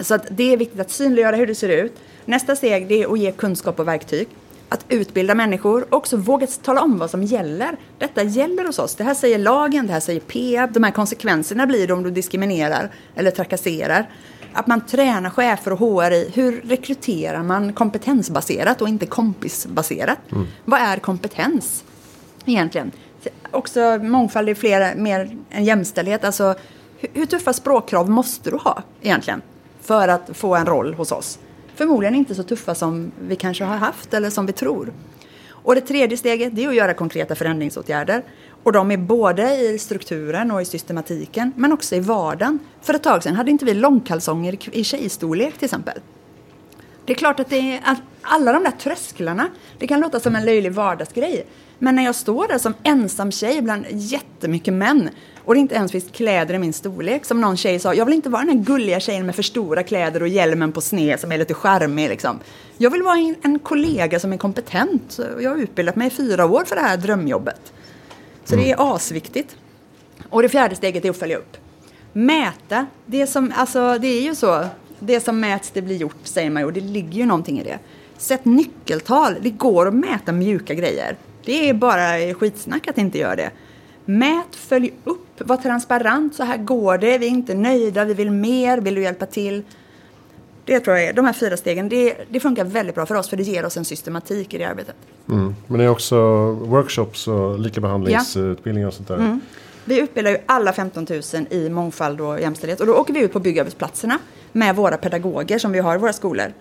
[0.00, 1.92] Så det är viktigt att synliggöra hur det ser ut.
[2.24, 4.28] Nästa steg är att ge kunskap och verktyg.
[4.68, 7.76] att utbilda människor och också våga tala om vad som gäller.
[7.98, 8.94] Detta gäller hos oss.
[8.94, 10.72] Det här säger lagen, det här säger PEAB.
[10.72, 14.10] De här konsekvenserna blir det om du diskriminerar eller trakasserar.
[14.52, 20.18] Att man tränar chefer och HR i hur rekryterar man kompetensbaserat och inte kompisbaserat.
[20.32, 20.46] Mm.
[20.64, 21.84] Vad är kompetens
[22.44, 22.92] egentligen?
[23.50, 26.24] Också mångfald är fler, mer än jämställdhet.
[26.24, 26.54] Alltså,
[26.98, 29.42] hur, hur tuffa språkkrav måste du ha egentligen
[29.80, 31.38] för att få en roll hos oss?
[31.74, 34.92] Förmodligen inte så tuffa som vi kanske har haft eller som vi tror.
[35.64, 38.22] Och det tredje steget det är att göra konkreta förändringsåtgärder.
[38.62, 42.58] Och de är både i strukturen och i systematiken, men också i vardagen.
[42.80, 45.98] För ett tag sedan hade inte vi långkalsonger i tjejstorlek till exempel.
[47.04, 50.44] Det är klart att det är alla de där trösklarna, det kan låta som en
[50.44, 51.46] löjlig vardagsgrej.
[51.78, 55.10] Men när jag står där som ensam tjej bland jättemycket män
[55.44, 57.24] och det inte ens finns kläder i min storlek.
[57.24, 59.82] Som någon tjej sa, jag vill inte vara den här gulliga tjejen med för stora
[59.82, 62.08] kläder och hjälmen på sned som är lite charmig.
[62.08, 62.40] Liksom.
[62.76, 65.20] Jag vill vara en, en kollega som är kompetent.
[65.40, 67.72] Jag har utbildat mig i fyra år för det här drömjobbet.
[68.44, 68.66] Så mm.
[68.66, 69.56] det är asviktigt.
[70.30, 71.56] Och det fjärde steget är att följa upp.
[72.12, 72.86] Mäta.
[73.06, 74.64] Det, som, alltså, det är ju så.
[75.06, 76.66] Det som mäts, det blir gjort, säger man ju.
[76.66, 77.78] Och det ligger ju någonting i det.
[78.18, 79.36] Sätt nyckeltal.
[79.40, 81.16] Det går att mäta mjuka grejer.
[81.44, 83.50] Det är bara skitsnack att inte göra det.
[84.04, 86.34] Mät, följ upp, var transparent.
[86.34, 87.18] Så här går det.
[87.18, 88.78] Vi är inte nöjda, vi vill mer.
[88.78, 89.62] Vill du hjälpa till?
[90.64, 93.28] Det tror jag är, de här fyra stegen, det, det funkar väldigt bra för oss
[93.28, 94.94] för det ger oss en systematik i det arbetet.
[95.28, 95.54] Mm.
[95.66, 96.16] Men det är också
[96.52, 99.16] workshops och likabehandlingsutbildningar och sånt där?
[99.16, 99.40] Mm.
[99.84, 103.32] Vi utbildar ju alla 15 000 i mångfald och jämställdhet och då åker vi ut
[103.32, 104.18] på byggarbetsplatserna
[104.54, 106.52] med våra pedagoger som vi har i våra skolor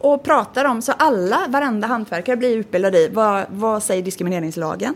[0.00, 4.94] och pratar om, så alla, varenda hantverkare blir utbildade i vad, vad säger diskrimineringslagen?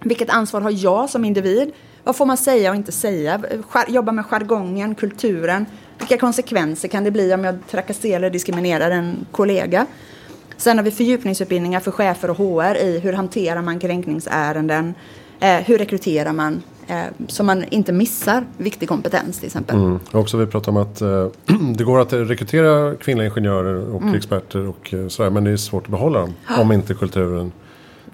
[0.00, 1.72] Vilket ansvar har jag som individ?
[2.04, 3.42] Vad får man säga och inte säga?
[3.88, 5.66] Jobba med jargongen, kulturen.
[5.98, 9.86] Vilka konsekvenser kan det bli om jag trakasserar eller diskriminerar en kollega?
[10.56, 14.94] Sen har vi fördjupningsutbildningar för chefer och HR i hur hanterar man kränkningsärenden?
[15.40, 16.62] Eh, hur rekryterar man?
[16.86, 19.76] Eh, så man inte missar viktig kompetens till exempel.
[19.76, 20.00] Mm.
[20.12, 21.26] Också vi pratar om att eh,
[21.76, 24.14] det går att rekrytera kvinnliga ingenjörer och mm.
[24.14, 27.52] experter och eh, sådär, men det är svårt att behålla dem om inte kulturen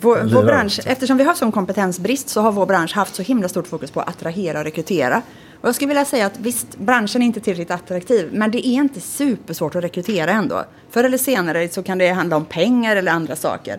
[0.00, 3.48] vår, vår bransch, eftersom vi har sån kompetensbrist så har vår bransch haft så himla
[3.48, 5.22] stort fokus på att attrahera och rekrytera.
[5.61, 8.72] Och jag skulle vilja säga att visst, branschen är inte tillräckligt attraktiv, men det är
[8.72, 10.64] inte supersvårt att rekrytera ändå.
[10.90, 13.78] Förr eller senare så kan det handla om pengar eller andra saker.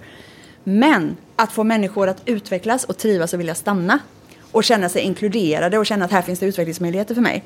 [0.63, 3.99] Men att få människor att utvecklas och trivas och vilja stanna
[4.51, 7.43] och känna sig inkluderade och känna att här finns det utvecklingsmöjligheter för mig.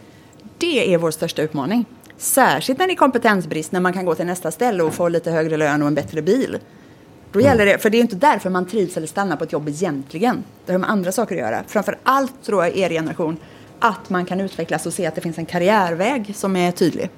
[0.57, 1.85] Det är vår största utmaning.
[2.17, 5.31] Särskilt när det är kompetensbrist, när man kan gå till nästa ställe och få lite
[5.31, 6.57] högre lön och en bättre bil.
[7.31, 9.69] Då gäller det, för det är inte därför man trivs eller stannar på ett jobb
[9.69, 10.43] egentligen.
[10.65, 11.63] Det har med andra saker att göra.
[11.67, 13.37] Framför allt tror jag er generation
[13.79, 17.09] att man kan utvecklas och se att det finns en karriärväg som är tydlig.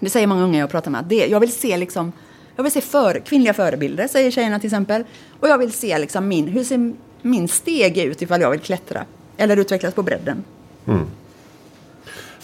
[0.00, 1.04] Det säger många unga jag pratar med.
[1.04, 2.12] Det, jag vill se liksom
[2.56, 5.04] jag vill se för, kvinnliga förebilder, säger tjejerna till exempel.
[5.40, 6.94] Och jag vill se liksom min, hur ser
[7.24, 9.04] min steg ut ifall jag vill klättra.
[9.36, 10.44] Eller utvecklas på bredden.
[10.86, 11.04] Mm.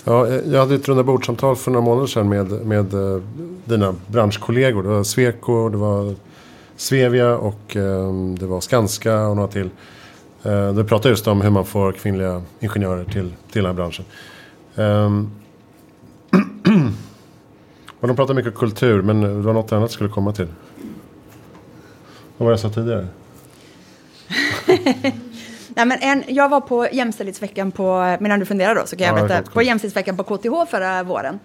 [0.05, 3.23] Ja, eh, jag hade ett rundabordssamtal för några månader sedan med, med eh,
[3.65, 4.83] dina branschkollegor.
[4.83, 6.15] Det var Sweco, det var
[6.77, 9.71] Svevia och ehm, det var Skanska och några till.
[10.43, 14.05] Eh, uh, pratade just om hur man får kvinnliga ingenjörer till, till den här branschen.
[14.75, 15.31] Um,
[18.01, 20.49] och de pratar mycket kultur men det var något annat jag skulle komma till.
[22.37, 23.07] Vad var det jag sa tidigare?
[25.75, 29.19] Nej, men en, jag var på jämställdhetsveckan på, medan du funderar då så kan jag
[29.19, 31.41] ja, berätta, på jämställdhetsveckan på KTH förra våren.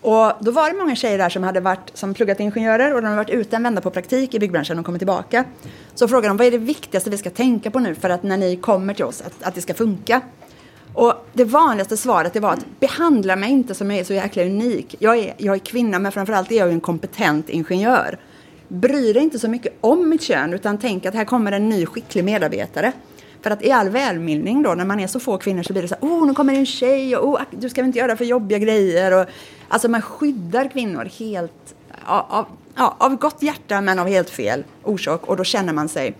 [0.00, 3.06] Och då var det många tjejer där som hade varit, som pluggat ingenjörer och de
[3.06, 5.44] hade varit ute en vända på praktik i byggbranschen och kommit tillbaka.
[5.94, 8.36] Så frågade de, vad är det viktigaste vi ska tänka på nu för att när
[8.36, 10.20] ni kommer till oss, att, att det ska funka?
[10.94, 14.42] Och det vanligaste svaret det var att behandla mig inte som jag är så jäkla
[14.42, 14.96] unik.
[14.98, 18.18] Jag är, jag är kvinna men framförallt är jag en kompetent ingenjör.
[18.72, 21.86] Bry dig inte så mycket om mitt kön utan tänk att här kommer en ny
[21.86, 22.92] skicklig medarbetare.
[23.42, 25.88] För att i all välmening då, när man är så få kvinnor så blir det
[25.88, 28.24] så här, oh, nu kommer en tjej och oh, du ska väl inte göra för
[28.24, 29.20] jobbiga grejer.
[29.20, 29.26] Och,
[29.68, 35.26] alltså man skyddar kvinnor helt av, av, av gott hjärta men av helt fel orsak
[35.26, 36.14] och då känner man sig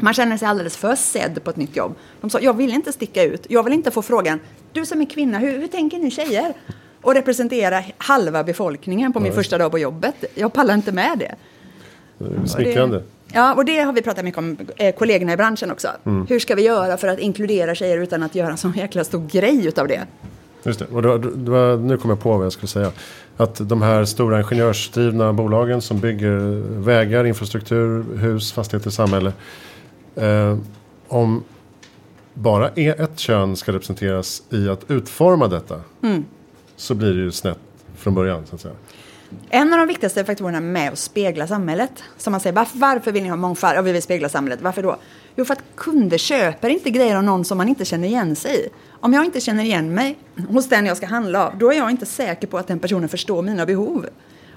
[0.00, 1.94] man känner sig alldeles för sedd på ett nytt jobb.
[2.20, 3.46] De sa, jag vill inte sticka ut.
[3.48, 4.40] Jag vill inte få frågan,
[4.72, 6.54] du som är kvinna, hur, hur tänker ni tjejer?
[7.02, 9.36] Och representera halva befolkningen på min ja.
[9.36, 10.24] första dag på jobbet.
[10.34, 11.34] Jag pallar inte med det.
[12.44, 13.02] Smickrande.
[13.32, 15.88] Ja, och det har vi pratat mycket om, eh, kollegorna i branschen också.
[16.04, 16.26] Mm.
[16.26, 19.26] Hur ska vi göra för att inkludera tjejer utan att göra en sån jäkla stor
[19.30, 20.06] grej utav det?
[20.62, 22.92] Just det, och då, då, nu kommer jag på vad jag skulle säga.
[23.36, 26.36] Att de här stora ingenjörsdrivna bolagen som bygger
[26.80, 29.32] vägar, infrastruktur, hus, fastigheter, samhälle.
[30.14, 30.58] Eh,
[31.08, 31.44] om
[32.34, 35.80] bara e- ett kön ska representeras i att utforma detta.
[36.02, 36.24] Mm.
[36.76, 37.58] Så blir det ju snett
[37.96, 38.74] från början så att säga.
[39.50, 43.22] En av de viktigaste faktorerna med att spegla samhället, som man säger, varför, varför vill
[43.22, 43.78] ni ha mångfald?
[43.78, 44.60] och vi vill spegla samhället.
[44.62, 44.96] Varför då?
[45.36, 48.66] Jo, för att kunder köper inte grejer av någon som man inte känner igen sig
[48.66, 48.68] i.
[48.90, 51.90] Om jag inte känner igen mig hos den jag ska handla av, då är jag
[51.90, 54.06] inte säker på att den personen förstår mina behov.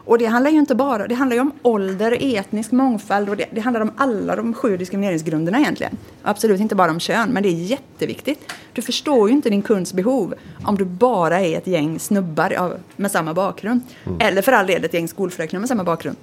[0.09, 3.45] Och det handlar ju inte bara, det handlar ju om ålder, etnisk mångfald och det,
[3.51, 5.97] det handlar om alla de sju diskrimineringsgrunderna egentligen.
[6.23, 8.53] Absolut inte bara om kön, men det är jätteviktigt.
[8.73, 13.11] Du förstår ju inte din kunds behov om du bara är ett gäng snubbar med
[13.11, 13.81] samma bakgrund.
[14.05, 14.17] Mm.
[14.21, 16.17] Eller för all del ett gäng skolfröknar med samma bakgrund.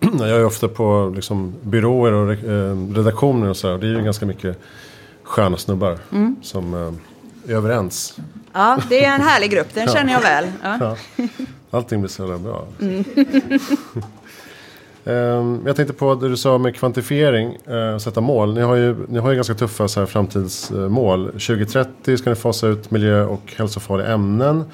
[0.00, 3.78] Jag är ofta på liksom, byråer och eh, redaktioner och så här.
[3.78, 4.60] Det är ju ganska mycket
[5.22, 6.36] sköna snubbar mm.
[6.42, 8.18] som eh, är överens.
[8.52, 9.74] Ja, det är en härlig grupp.
[9.74, 10.46] Den känner jag väl.
[10.62, 10.96] Ja.
[11.16, 11.24] Ja.
[11.70, 12.66] Allting blir så jävla bra.
[12.80, 13.04] Mm.
[15.04, 18.54] um, jag tänkte på det du sa med kvantifiering, uh, sätta mål.
[18.54, 21.26] Ni har ju, ni har ju ganska tuffa så här, framtidsmål.
[21.26, 24.64] 2030 ska ni fasa ut miljö och hälsofarliga ämnen.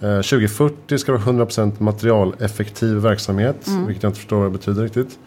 [0.00, 3.66] 2040 ska det vara 100% materialeffektiv verksamhet.
[3.66, 3.86] Mm.
[3.86, 5.18] Vilket jag inte förstår vad det betyder riktigt.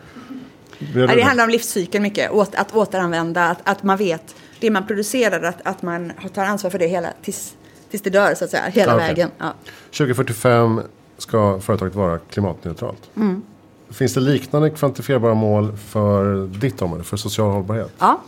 [0.80, 2.32] Det, det handlar om livscykeln mycket.
[2.32, 6.80] att återanvända, att, att man vet det man producerar, att, att man tar ansvar för
[6.80, 7.56] det hela tills,
[7.92, 9.08] tills det dör så att säga, hela okay.
[9.08, 9.30] vägen.
[9.38, 9.54] Ja.
[9.98, 10.82] 2045
[11.18, 13.10] ska företaget vara klimatneutralt.
[13.16, 13.42] Mm.
[13.90, 17.92] Finns det liknande kvantifierbara mål för ditt område, för social hållbarhet?
[17.98, 18.22] Ja,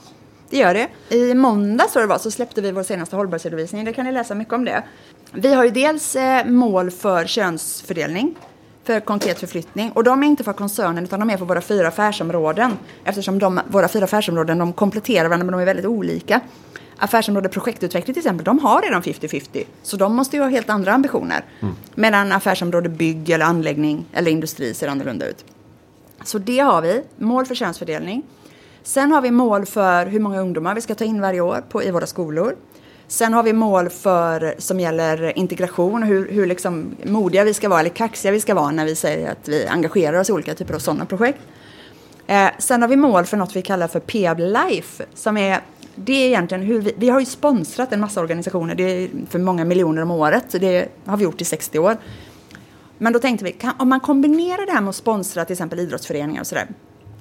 [0.50, 1.16] det gör det.
[1.16, 3.86] I måndag så, det var, så släppte vi vår senaste hållbarhetsredovisning.
[3.86, 4.84] Där kan ni läsa mycket om det.
[5.32, 8.36] Vi har ju dels eh, mål för könsfördelning
[8.84, 9.92] för konkret förflyttning.
[9.92, 12.72] Och de är inte för koncernen utan de är för våra fyra affärsområden.
[13.04, 16.42] Eftersom de, våra fyra affärsområden de kompletterar varandra men de är väldigt olika.
[17.00, 19.64] Affärsområde projektutveckling till exempel, de har redan 50-50.
[19.84, 21.46] Så de måste ju ha helt andra ambitioner.
[21.60, 21.76] Mm.
[21.96, 25.46] Medan affärsområde bygg eller anläggning eller industri ser annorlunda ut.
[26.24, 28.24] Så det har vi, mål för könsfördelning.
[28.84, 31.84] Sen har vi mål för hur många ungdomar vi ska ta in varje år på,
[31.84, 32.56] i våra skolor.
[33.08, 37.80] Sen har vi mål för, som gäller integration, hur, hur liksom modiga vi ska vara
[37.80, 40.74] eller kaxiga vi ska vara när vi säger att vi engagerar oss i olika typer
[40.74, 41.40] av sådana projekt.
[42.28, 45.62] Eh, sen har vi mål för något vi kallar för Peab Life, som är
[46.06, 49.40] det är egentligen hur vi, vi har ju sponsrat en massa organisationer det är för
[49.40, 50.46] många miljoner om året.
[50.52, 51.98] Det har vi gjort i 60 år.
[52.98, 55.80] Men då tänkte vi, kan, om man kombinerar det här med att sponsra till exempel
[55.80, 56.68] idrottsföreningar och sådär.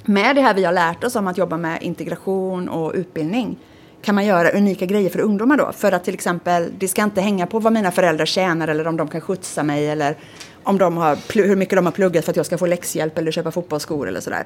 [0.04, 3.58] Med det här vi har lärt oss om att jobba med integration och utbildning
[4.02, 5.72] kan man göra unika grejer för ungdomar då.
[5.72, 8.96] För att till exempel, det ska inte hänga på vad mina föräldrar tjänar eller om
[8.96, 10.16] de kan skjutsa mig eller
[10.62, 13.30] om de har, hur mycket de har pluggat för att jag ska få läxhjälp eller
[13.30, 14.44] köpa fotbollsskor eller sådär.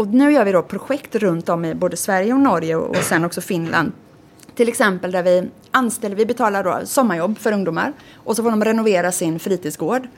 [0.00, 2.96] Och nu gör vi då projekt runt om i både Sverige och Norge och, och
[2.96, 3.92] sen också Finland.
[4.54, 8.64] Till exempel där vi anställer, vi betalar då sommarjobb för ungdomar och så får de
[8.64, 10.08] renovera sin fritidsgård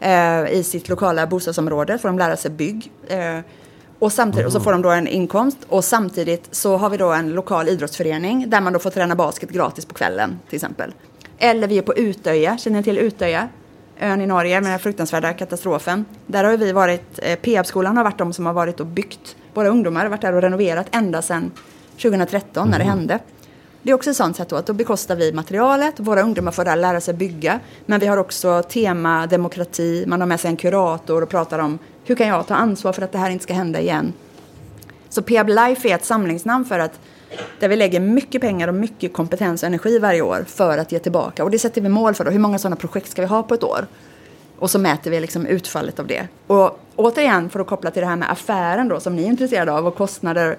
[0.00, 2.92] eh, i sitt lokala bostadsområde, får de lära sig bygg.
[3.08, 3.38] Eh,
[3.98, 7.12] och, samtidigt, och så får de då en inkomst och samtidigt så har vi då
[7.12, 10.94] en lokal idrottsförening där man då får träna basket gratis på kvällen till exempel.
[11.38, 13.48] Eller vi är på Utöja, känner ni till Utöja?
[14.02, 16.04] Ön i Norge med den fruktansvärda katastrofen.
[16.26, 19.36] Där har vi varit, eh, Peabskolan har varit de som har varit och byggt.
[19.54, 21.50] Våra ungdomar har varit där och renoverat ända sedan
[22.02, 22.70] 2013 mm.
[22.70, 22.98] när det mm.
[22.98, 23.18] hände.
[23.82, 26.64] Det är också ett sånt sätt då, att då bekostar vi materialet, våra ungdomar får
[26.64, 27.60] där lära sig bygga.
[27.86, 31.78] Men vi har också tema demokrati, man har med sig en kurator och pratar om
[32.04, 34.12] hur kan jag ta ansvar för att det här inte ska hända igen?
[35.08, 37.00] Så Peab Life är ett samlingsnamn för att
[37.58, 40.98] där vi lägger mycket pengar och mycket kompetens och energi varje år för att ge
[40.98, 41.44] tillbaka.
[41.44, 42.24] Och det sätter vi mål för.
[42.24, 42.30] Då.
[42.30, 43.86] Hur många sådana projekt ska vi ha på ett år?
[44.58, 46.28] Och så mäter vi liksom utfallet av det.
[46.46, 49.72] Och återigen, för att koppla till det här med affären då, som ni är intresserade
[49.72, 50.56] av och kostnader.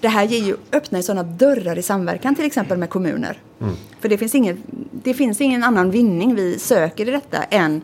[0.00, 3.38] Det här ger ju, öppnar ju sådana dörrar i samverkan till exempel med kommuner.
[3.60, 3.74] Mm.
[4.00, 7.82] För det finns, ingen, det finns ingen annan vinning vi söker i detta än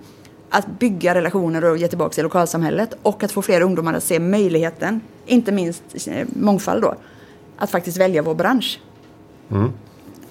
[0.50, 4.18] att bygga relationer och ge tillbaka till lokalsamhället och att få fler ungdomar att se
[4.18, 6.94] möjligheten, inte minst eh, mångfald då,
[7.60, 8.80] att faktiskt välja vår bransch.
[9.50, 9.72] Mm.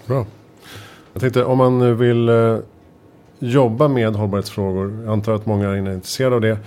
[0.05, 0.25] Bra.
[1.13, 2.57] Jag tänkte om man vill eh,
[3.39, 6.57] jobba med hållbarhetsfrågor, jag antar att många är intresserade av det.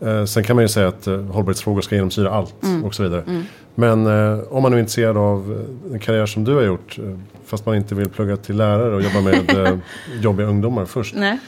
[0.00, 2.84] Eh, sen kan man ju säga att eh, hållbarhetsfrågor ska genomsyra allt mm.
[2.84, 3.22] och så vidare.
[3.26, 3.42] Mm.
[3.74, 6.98] Men eh, om man är intresserad av eh, en karriär som du har gjort,
[7.44, 9.80] fast man inte vill plugga till lärare och jobba med
[10.20, 11.14] jobbiga ungdomar först.
[11.14, 11.38] Nej.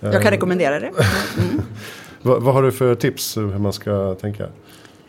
[0.00, 0.90] Jag kan rekommendera det.
[1.38, 1.62] Mm.
[2.22, 4.46] vad, vad har du för tips hur man ska tänka?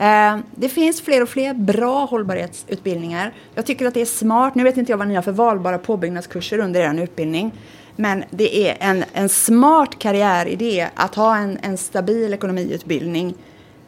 [0.02, 3.34] Eh, det finns fler och fler bra hållbarhetsutbildningar.
[3.56, 4.56] Jag tycker att det är smart.
[4.56, 7.52] Nu vet inte jag vad ni har för valbara påbyggnadskurser under er utbildning.
[7.96, 13.36] Men det är en, en smart karriäridé att ha en, en stabil ekonomiutbildning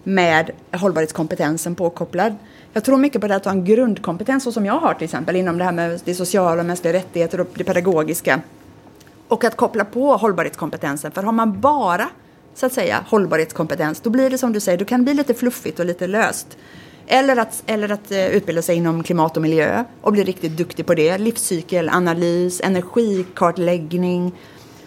[0.04, 2.36] med hållbarhetskompetensen påkopplad.
[2.74, 5.36] Jag tror mycket på det att ha en grundkompetens, så som jag har till exempel,
[5.36, 8.42] inom det här med det sociala mänskliga rättigheter och det pedagogiska.
[9.28, 12.10] Och att koppla på hållbarhetskompetensen, för har man bara
[12.56, 15.34] så att säga hållbarhetskompetens, då blir det som du säger, då kan det bli lite
[15.34, 16.58] fluffigt och lite löst.
[17.08, 20.86] Eller att, eller att eh, utbilda sig inom klimat och miljö och bli riktigt duktig
[20.86, 21.18] på det.
[21.18, 24.32] Livscykelanalys, energikartläggning,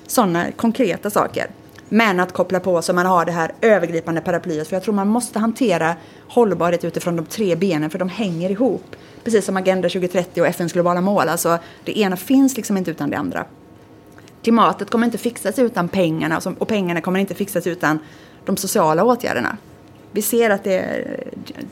[0.07, 1.47] sådana konkreta saker.
[1.89, 4.69] Men att koppla på så man har det här övergripande paraplyet.
[4.69, 5.95] För jag tror man måste hantera
[6.29, 8.97] hållbarhet utifrån de tre benen för de hänger ihop.
[9.25, 11.29] Precis som Agenda 2030 och FNs globala mål.
[11.29, 13.45] Alltså det ena finns liksom inte utan det andra.
[14.47, 17.99] Klimatet kommer inte fixas utan pengarna och pengarna kommer inte fixas utan
[18.45, 19.57] de sociala åtgärderna.
[20.13, 21.07] Vi ser att det,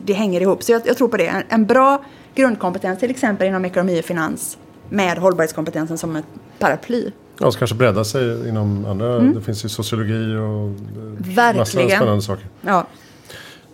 [0.04, 0.62] det hänger ihop.
[0.62, 1.44] Så jag, jag tror på det.
[1.48, 4.58] En, bra grundkompetens till exempel inom ekonomi och finans
[4.88, 6.24] med hållbarhetskompetensen som ett
[6.58, 7.10] paraply.
[7.38, 9.34] Ja, så kanske bredda sig inom andra, mm.
[9.34, 10.70] det finns ju sociologi och
[11.18, 11.86] Verkligen.
[11.86, 12.46] massa spännande saker.
[12.60, 12.86] Ja.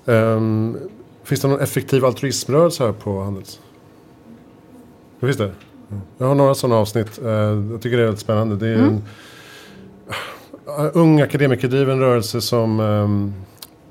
[0.04, 0.78] Um,
[1.24, 3.60] finns det någon effektiv altruismrörelse här på Handels?
[5.20, 5.52] Det finns det?
[6.18, 7.18] Jag har några sådana avsnitt.
[7.24, 7.30] Uh,
[7.70, 8.56] jag tycker det är väldigt spännande.
[8.56, 9.02] Det är mm.
[10.78, 13.34] en uh, ung akademikerdriven rörelse som um,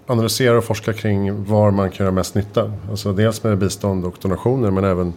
[0.05, 2.71] analyserar och forskar kring var man kan göra mest nytta.
[2.89, 5.13] Alltså dels med bistånd och donationer men även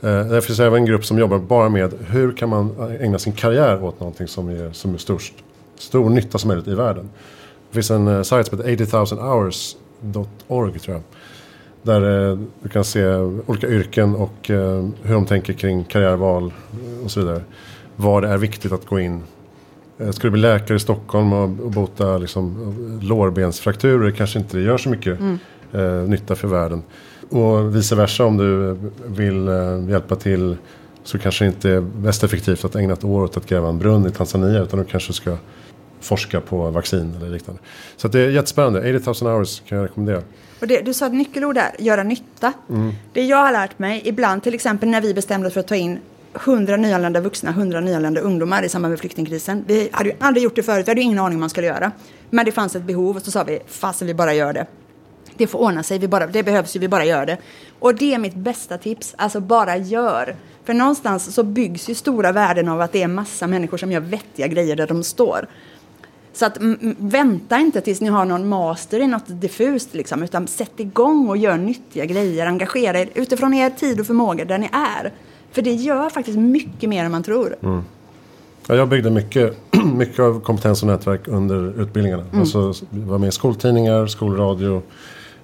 [0.00, 3.32] Eh, det finns även en grupp som jobbar bara med hur kan man ägna sin
[3.32, 5.34] karriär åt någonting som är, som är störst,
[5.78, 7.10] stor nytta som möjligt i världen.
[7.68, 11.02] Det finns en sajt som heter 80,000hours.org tror jag.
[11.82, 13.06] Där uh, du kan se
[13.46, 16.52] olika yrken och uh, hur de tänker kring karriärval
[17.04, 17.42] och så vidare.
[17.96, 19.22] Var det är viktigt att gå in.
[20.00, 24.62] Uh, ska du bli läkare i Stockholm och, och bota liksom, lårbensfrakturer kanske inte det
[24.62, 26.10] gör så mycket mm.
[26.10, 26.82] nytta för världen.
[27.30, 30.56] Och vice versa om du vill eh, hjälpa till
[31.04, 33.78] så kanske det inte är mest effektivt att ägna ett år åt att gräva en
[33.78, 35.36] brunn i Tanzania utan du kanske ska
[36.00, 37.62] forska på vaccin eller liknande.
[37.96, 38.96] Så det är jättespännande.
[38.96, 40.22] 80 000 hours kan jag rekommendera.
[40.60, 42.52] Och det, du sa ett nyckelord där, göra nytta.
[42.68, 42.92] Mm.
[43.12, 45.76] Det jag har lärt mig ibland, till exempel när vi bestämde oss för att ta
[45.76, 45.98] in
[46.34, 49.64] 100 nyanlända vuxna, 100 nyanlända ungdomar i samband med flyktingkrisen.
[49.66, 51.66] Vi hade ju aldrig gjort det förut, vi hade ju ingen aning om man skulle
[51.66, 51.92] göra.
[52.30, 54.66] Men det fanns ett behov och så sa vi, fasen vi bara gör det
[55.38, 57.38] det får ordna sig, vi bara, det behövs ju, vi bara gör det.
[57.78, 60.36] Och det är mitt bästa tips, alltså bara gör.
[60.64, 64.00] För någonstans så byggs ju stora värden av att det är massa människor som gör
[64.00, 65.48] vettiga grejer där de står.
[66.38, 66.56] Så att
[66.98, 71.36] vänta inte tills ni har någon master i något diffust liksom, utan sätt igång och
[71.36, 75.12] gör nyttiga grejer, engagera er utifrån er tid och förmåga där ni är.
[75.52, 77.56] För det gör faktiskt mycket mer än man tror.
[77.62, 77.82] Mm.
[78.66, 79.56] Ja, jag byggde mycket,
[79.94, 82.22] mycket av kompetens och nätverk under utbildningarna.
[82.22, 82.40] Mm.
[82.40, 84.82] Alltså, var med i skoltidningar, skolradio,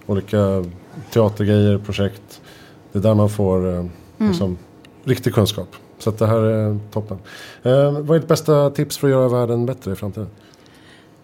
[0.07, 0.65] olika
[1.11, 2.41] teatergrejer, projekt.
[2.93, 3.91] Det är där man får eh, mm.
[4.19, 4.59] liksom,
[5.05, 5.69] riktig kunskap.
[5.99, 7.19] Så det här är toppen.
[7.63, 10.29] Eh, vad är ditt bästa tips för att göra världen bättre i framtiden?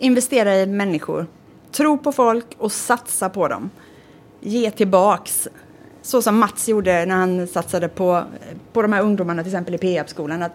[0.00, 1.26] Investera i människor.
[1.72, 3.70] Tro på folk och satsa på dem.
[4.40, 5.48] Ge tillbaks.
[6.02, 8.22] Så som Mats gjorde när han satsade på,
[8.72, 10.42] på de här ungdomarna till exempel i PF-skolan.
[10.42, 10.54] Att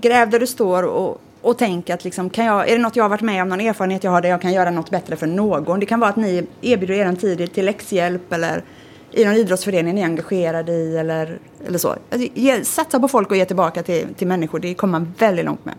[0.00, 3.04] gräv där du står och och tänk att liksom, kan jag, är det något jag
[3.04, 5.26] har varit med om, någon erfarenhet jag har där jag kan göra något bättre för
[5.26, 5.80] någon.
[5.80, 8.64] Det kan vara att ni erbjuder er tid till läxhjälp eller
[9.12, 11.88] i någon idrottsförening ni är engagerade i eller, eller så.
[11.88, 15.44] Alltså, ge, satsa på folk och ge tillbaka till, till människor, det kommer man väldigt
[15.44, 15.74] långt med.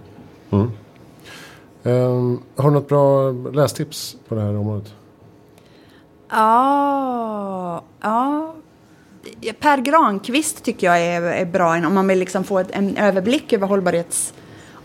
[0.52, 0.72] Mm.
[1.88, 4.94] Um, har du något bra lästips på det här området?
[6.30, 8.54] Ja, ja.
[9.60, 13.54] Per Granqvist tycker jag är, är bra om man vill liksom få ett, en överblick
[13.54, 14.34] över hållbarhets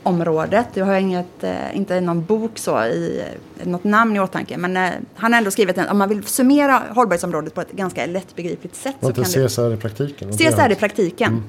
[0.02, 0.66] området.
[0.74, 3.24] Jag har inget, eh, inte någon bok så i,
[3.62, 4.56] något namn i åtanke.
[4.58, 8.06] Men eh, han har ändå skrivit en, om man vill summera hållbarhetsområdet på ett ganska
[8.06, 8.96] lättbegripligt sätt.
[9.00, 10.32] Och inte CSR i praktiken?
[10.32, 11.32] CSR i praktiken.
[11.32, 11.44] Mm.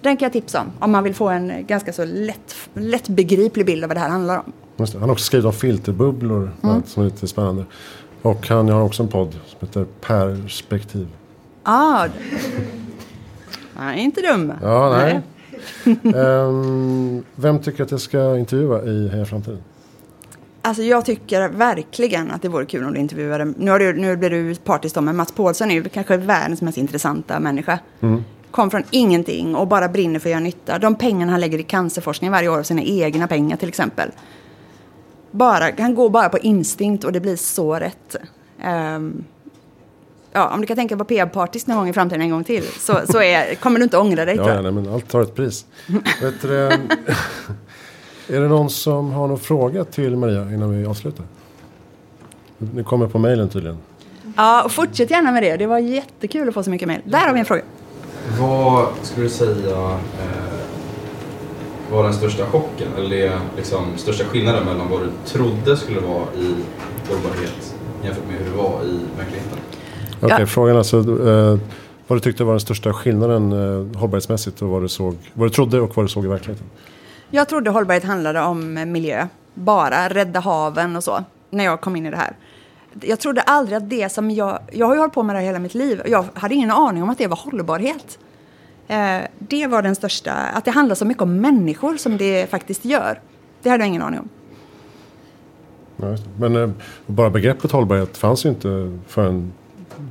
[0.00, 0.72] Den kan jag tipsa om.
[0.78, 4.38] Om man vill få en ganska så lätt, lättbegriplig bild av vad det här handlar
[4.38, 4.52] om.
[4.78, 6.82] Han har också skrivit om filterbubblor mm.
[6.86, 7.64] som är lite spännande.
[8.22, 11.08] Och han har också en podd som heter Perspektiv.
[11.62, 12.08] Ah,
[13.78, 14.52] är inte dum.
[14.62, 15.20] Ja, nej.
[16.02, 19.62] nej um, vem tycker att jag ska intervjua i Heja Framtiden?
[20.62, 24.16] Alltså jag tycker verkligen att det vore kul om du intervjuade, nu, har du, nu
[24.16, 27.78] blir du partisk men Mats Paulsson är ju kanske världens mest intressanta människa.
[28.00, 28.24] Mm.
[28.50, 30.78] Kom från ingenting och bara brinner för att göra nytta.
[30.78, 34.10] De pengarna han lägger i cancerforskning varje år av sina egna pengar till exempel.
[35.38, 38.16] Bara, han går bara på instinkt och det blir så rätt.
[38.96, 39.24] Um,
[40.32, 43.00] ja, om du kan tänka på PR-partis någon gång i framtiden en gång till så,
[43.10, 44.36] så är, kommer du inte ångra dig.
[44.36, 45.66] Ja, ja nej, men allt tar ett pris.
[46.22, 46.56] Vet du,
[48.28, 51.24] är det någon som har någon fråga till Maria innan vi avslutar?
[52.58, 53.78] Ni kommer på mejlen tydligen.
[54.36, 55.56] Ja, och fortsätt gärna med det.
[55.56, 57.00] Det var jättekul att få så mycket mejl.
[57.04, 57.62] Där har vi en fråga.
[58.40, 60.57] Vad skulle du säga eh,
[61.90, 66.54] var den största chocken eller liksom största skillnaden mellan vad du trodde skulle vara i
[67.08, 67.74] hållbarhet
[68.04, 69.58] jämfört med hur det var i verkligheten?
[70.16, 70.46] Okej, okay, ja.
[70.46, 71.58] frågan alltså eh,
[72.06, 75.52] vad du tyckte var den största skillnaden eh, hållbarhetsmässigt och vad du, såg, vad du
[75.54, 76.66] trodde och vad du såg i verkligheten?
[77.30, 82.06] Jag trodde hållbarhet handlade om miljö, bara rädda haven och så, när jag kom in
[82.06, 82.36] i det här.
[83.00, 85.46] Jag trodde aldrig att det som jag, jag har ju hållit på med det här
[85.46, 88.18] hela mitt liv, jag hade ingen aning om att det var hållbarhet.
[88.88, 92.84] Eh, det var den största, att det handlar så mycket om människor som det faktiskt
[92.84, 93.20] gör.
[93.62, 94.28] Det hade jag ingen aning om.
[96.38, 96.70] Men eh,
[97.06, 99.52] bara begreppet hållbarhet fanns ju inte förrän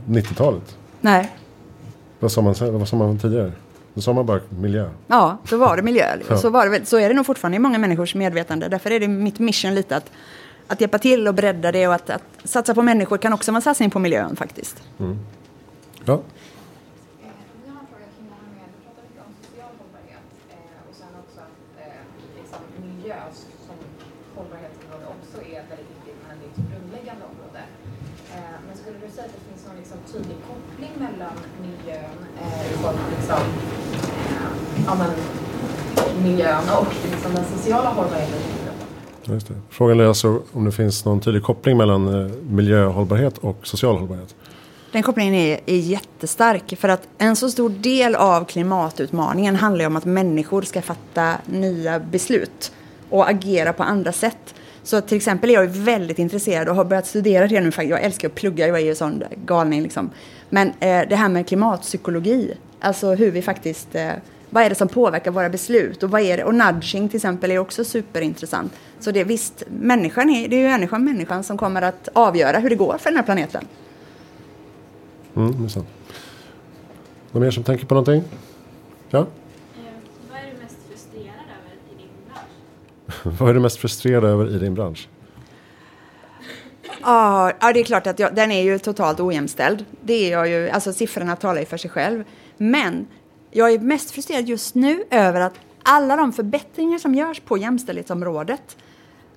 [0.08, 0.78] 90-talet.
[1.02, 1.32] Nej,
[2.20, 3.52] Vad sa man, vad sa man tidigare?
[3.94, 4.90] Då sa man bara miljö.
[5.08, 6.06] ja, då var det miljö.
[6.30, 6.38] Ja.
[6.38, 8.68] Så, var det, så är det nog fortfarande i många människors medvetande.
[8.68, 10.12] Därför är det mitt mission lite att,
[10.68, 13.58] att hjälpa till och bredda det och att, att satsa på människor kan också vara
[13.58, 14.84] en satsning på miljön faktiskt.
[14.98, 15.10] Ja, Eh,
[17.64, 20.90] Vi har en fråga kring det här med, du pratar mycket om social hållbarhet eh,
[20.90, 22.02] och sen också att eh,
[22.40, 23.18] liksom miljö
[23.68, 23.78] som
[24.38, 27.62] hållbarhetsområde också är ett väldigt viktigt men det är ett grundläggande område.
[28.36, 30.38] Eh, men skulle du säga att det finns någon liksom tydlig
[31.18, 32.04] mellan miljön,
[32.42, 32.72] eh,
[33.18, 35.10] liksom, eh, ja, men,
[36.24, 38.40] miljön och liksom den sociala hållbarheten?
[39.24, 39.54] Just det.
[39.70, 44.36] Frågan är alltså om det finns någon tydlig koppling mellan eh, miljöhållbarhet och social hållbarhet.
[44.92, 49.88] Den kopplingen är, är jättestark för att en så stor del av klimatutmaningen handlar ju
[49.88, 52.72] om att människor ska fatta nya beslut
[53.10, 54.54] och agera på andra sätt.
[54.88, 57.72] Så till exempel är jag väldigt intresserad och har börjat studera det nu.
[57.78, 60.10] Jag älskar att plugga, jag är ju sån där galning liksom.
[60.50, 64.12] Men eh, det här med klimatpsykologi, alltså hur vi faktiskt, eh,
[64.50, 67.52] vad är det som påverkar våra beslut och vad är det, och nudging till exempel
[67.52, 68.74] är också superintressant.
[69.00, 72.60] Så det är visst, människan är, det är ju människan, människan som kommer att avgöra
[72.60, 73.66] hur det går för den här planeten.
[75.36, 75.88] Mm, det är sant.
[77.32, 78.24] Någon mer som tänker på någonting?
[79.10, 79.20] Ja?
[79.20, 79.26] Eh,
[80.32, 83.40] Vad är du mest frustrerad över i din bransch?
[83.42, 85.08] Vad är du mest frustrerad över i din bransch?
[87.08, 89.86] Ja, ja, det är klart att jag, den är ju totalt ojämställd.
[90.02, 92.24] Det är jag ju, alltså siffrorna talar ju för sig själv.
[92.58, 93.08] Men
[93.52, 95.54] jag är mest frustrerad just nu över att
[95.84, 98.78] alla de förbättringar som görs på jämställdhetsområdet,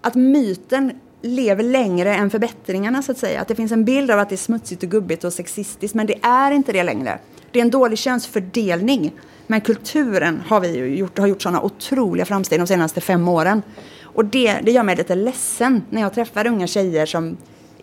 [0.01, 3.41] att myten lever längre än förbättringarna så att säga.
[3.41, 6.07] Att det finns en bild av att det är smutsigt och gubbigt och sexistiskt, men
[6.07, 7.19] det är inte det längre.
[7.51, 9.13] Det är en dålig könsfördelning.
[9.47, 13.63] Men kulturen har vi ju gjort, har gjort sådana otroliga framsteg de senaste fem åren.
[14.03, 17.37] Och det, det gör mig lite ledsen när jag träffar unga tjejer som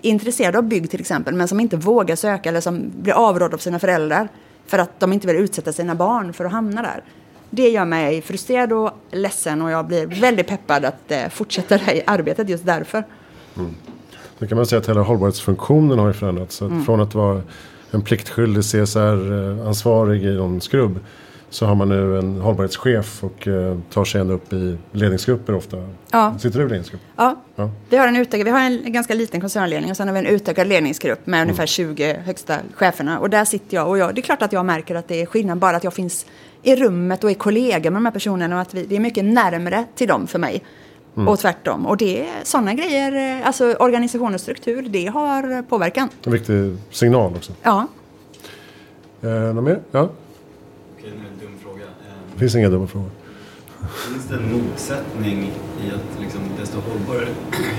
[0.03, 3.57] intresserade av bygg till exempel, men som inte vågar söka eller som blir avrådda av
[3.57, 4.27] sina föräldrar
[4.65, 7.03] för att de inte vill utsätta sina barn för att hamna där.
[7.49, 11.83] Det gör mig frustrerad och ledsen och jag blir väldigt peppad att eh, fortsätta det
[11.83, 13.03] här arbetet just därför.
[14.39, 16.61] Nu kan man säga att hela hållbarhetsfunktionen har ju förändrats.
[16.61, 16.85] Att Mm.
[16.85, 17.41] Från att vara
[17.91, 20.99] en pliktskyldig CSR-ansvarig i någon skrubb
[21.49, 25.77] så har man nu en hållbarhetschef och eh, tar sig ända upp i ledningsgrupper ofta.
[26.11, 26.35] Ja.
[26.39, 27.01] Sitter du i ledningsgrupp?
[27.15, 27.69] Ja, Ja.
[27.89, 30.25] vi har en utökad, vi har en ganska liten koncernledning och sen har vi en
[30.25, 33.19] utökad ledningsgrupp med ungefär 20 högsta cheferna.
[33.19, 35.25] Och där sitter jag och jag, det är klart att jag märker att det är
[35.25, 36.25] skillnad bara att jag finns
[36.63, 39.25] i rummet och är kollega med de här personerna och att vi, det är mycket
[39.25, 40.63] närmre till dem för mig.
[41.27, 41.85] Och tvärtom.
[41.85, 46.09] Och det är sådana grejer, eh, alltså organisation och struktur, det har påverkan.
[46.25, 47.51] En viktig signal också.
[47.63, 47.87] Ja.
[49.21, 49.79] Eh, något mer?
[49.91, 50.09] Ja,
[50.99, 51.83] Okej, nu är det en dum fråga.
[51.83, 53.09] Eh, det finns inga dumma frågor.
[54.11, 55.51] Finns det en motsättning
[55.85, 57.29] i att liksom, desto hållbarare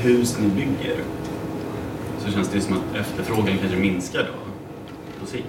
[0.02, 0.96] hus ni bygger
[2.18, 4.34] så känns det som att efterfrågan kanske minskar då
[5.20, 5.44] på sikt?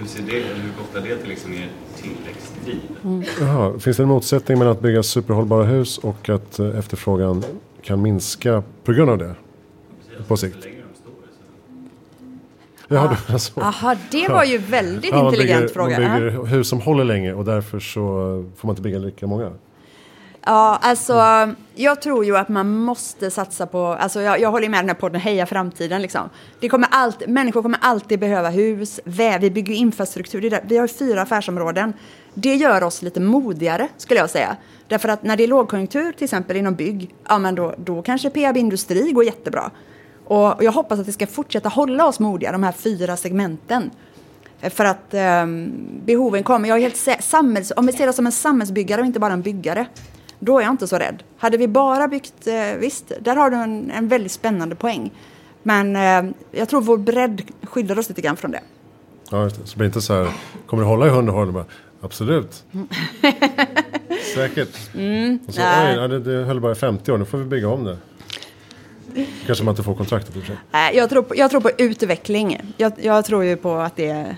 [0.00, 2.80] Hur ser det, hur kopplar det till liksom er tillväxtdriv?
[3.40, 7.44] Jaha, finns det en motsättning mellan att bygga superhållbara hus och att eh, efterfrågan
[7.82, 9.34] kan minska på grund av det?
[10.28, 10.56] På sikt.
[10.62, 13.60] Så länge de står så Ja, menar så.
[13.60, 16.00] Aha, det var ju väldigt Ja, intelligent bygger, fråga.
[16.00, 18.00] Man bygger hus som håller länge och därför så
[18.56, 19.52] får man inte bygga lika många.
[20.44, 21.22] Ja, alltså
[21.74, 24.94] jag tror ju att man måste satsa på, alltså jag, jag håller med den här
[24.94, 26.30] podden Heja Framtiden liksom.
[26.60, 30.86] Det kommer alltid, människor kommer alltid behöva hus, vä, vi bygger infrastruktur, där, vi har
[30.86, 31.92] fyra affärsområden.
[32.34, 34.56] Det gör oss lite modigare skulle jag säga.
[34.88, 38.30] Därför att när det är lågkonjunktur till exempel inom bygg, ja men då, då kanske
[38.30, 39.70] Peab Industri går jättebra.
[40.28, 43.90] Och jag hoppas att det ska fortsätta hålla oss modiga, de här fyra segmenten.
[44.60, 45.72] För att ehm,
[46.04, 46.68] behoven kommer.
[46.68, 49.42] Jag är helt samhälls, om vi ser oss som en samhällsbyggare och inte bara en
[49.42, 49.86] byggare,
[50.38, 51.22] då är jag inte så rädd.
[51.38, 55.10] Hade vi bara byggt, eh, visst, där har du en, en väldigt spännande poäng.
[55.62, 58.60] Men eh, jag tror vår bredd skyddar oss lite grann från det.
[59.30, 59.66] Ja, just det.
[59.66, 60.28] Så blir inte så här,
[60.66, 61.56] kommer det hålla i hundra år?
[61.58, 61.64] Och
[62.00, 62.64] Absolut.
[64.34, 64.68] Säkert.
[64.68, 65.38] och så, Mm.
[65.56, 65.98] nej.
[66.00, 67.96] oj, det, det höll bara i 50 år, nu får vi bygga om det.
[69.46, 70.56] Kanske man inte får kontraktet i och för sig.
[70.70, 72.60] Nej, jag, tror på, jag tror på utveckling.
[72.76, 74.36] Jag, jag tror ju på att det,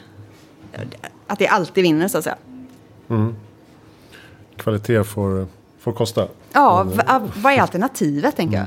[1.26, 2.36] att det alltid vinner, så att säga.
[4.56, 5.46] Kvalitet får,
[5.78, 6.28] får kosta.
[6.52, 7.02] Ja, v-
[7.36, 8.66] vad är alternativet, tänker jag?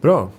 [0.00, 0.30] Bra.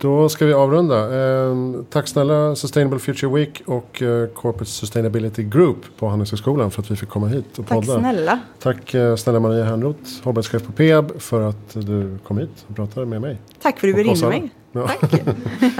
[0.00, 0.96] Då ska vi avrunda.
[1.22, 1.54] Eh,
[1.90, 6.96] tack snälla Sustainable Future Week och eh, Corporate Sustainability Group på Handelshögskolan för att vi
[6.96, 7.98] fick komma hit och Tack podda.
[7.98, 8.40] snälla.
[8.62, 13.06] Tack eh, snälla Maria Hernroth, hållbarhetschef på Peab för att du kom hit och pratade
[13.06, 13.38] med mig.
[13.62, 14.28] Tack för att du alla.
[14.28, 14.50] mig.
[14.72, 14.88] Ja.
[15.00, 15.22] Tack.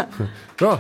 [0.58, 0.78] Bra.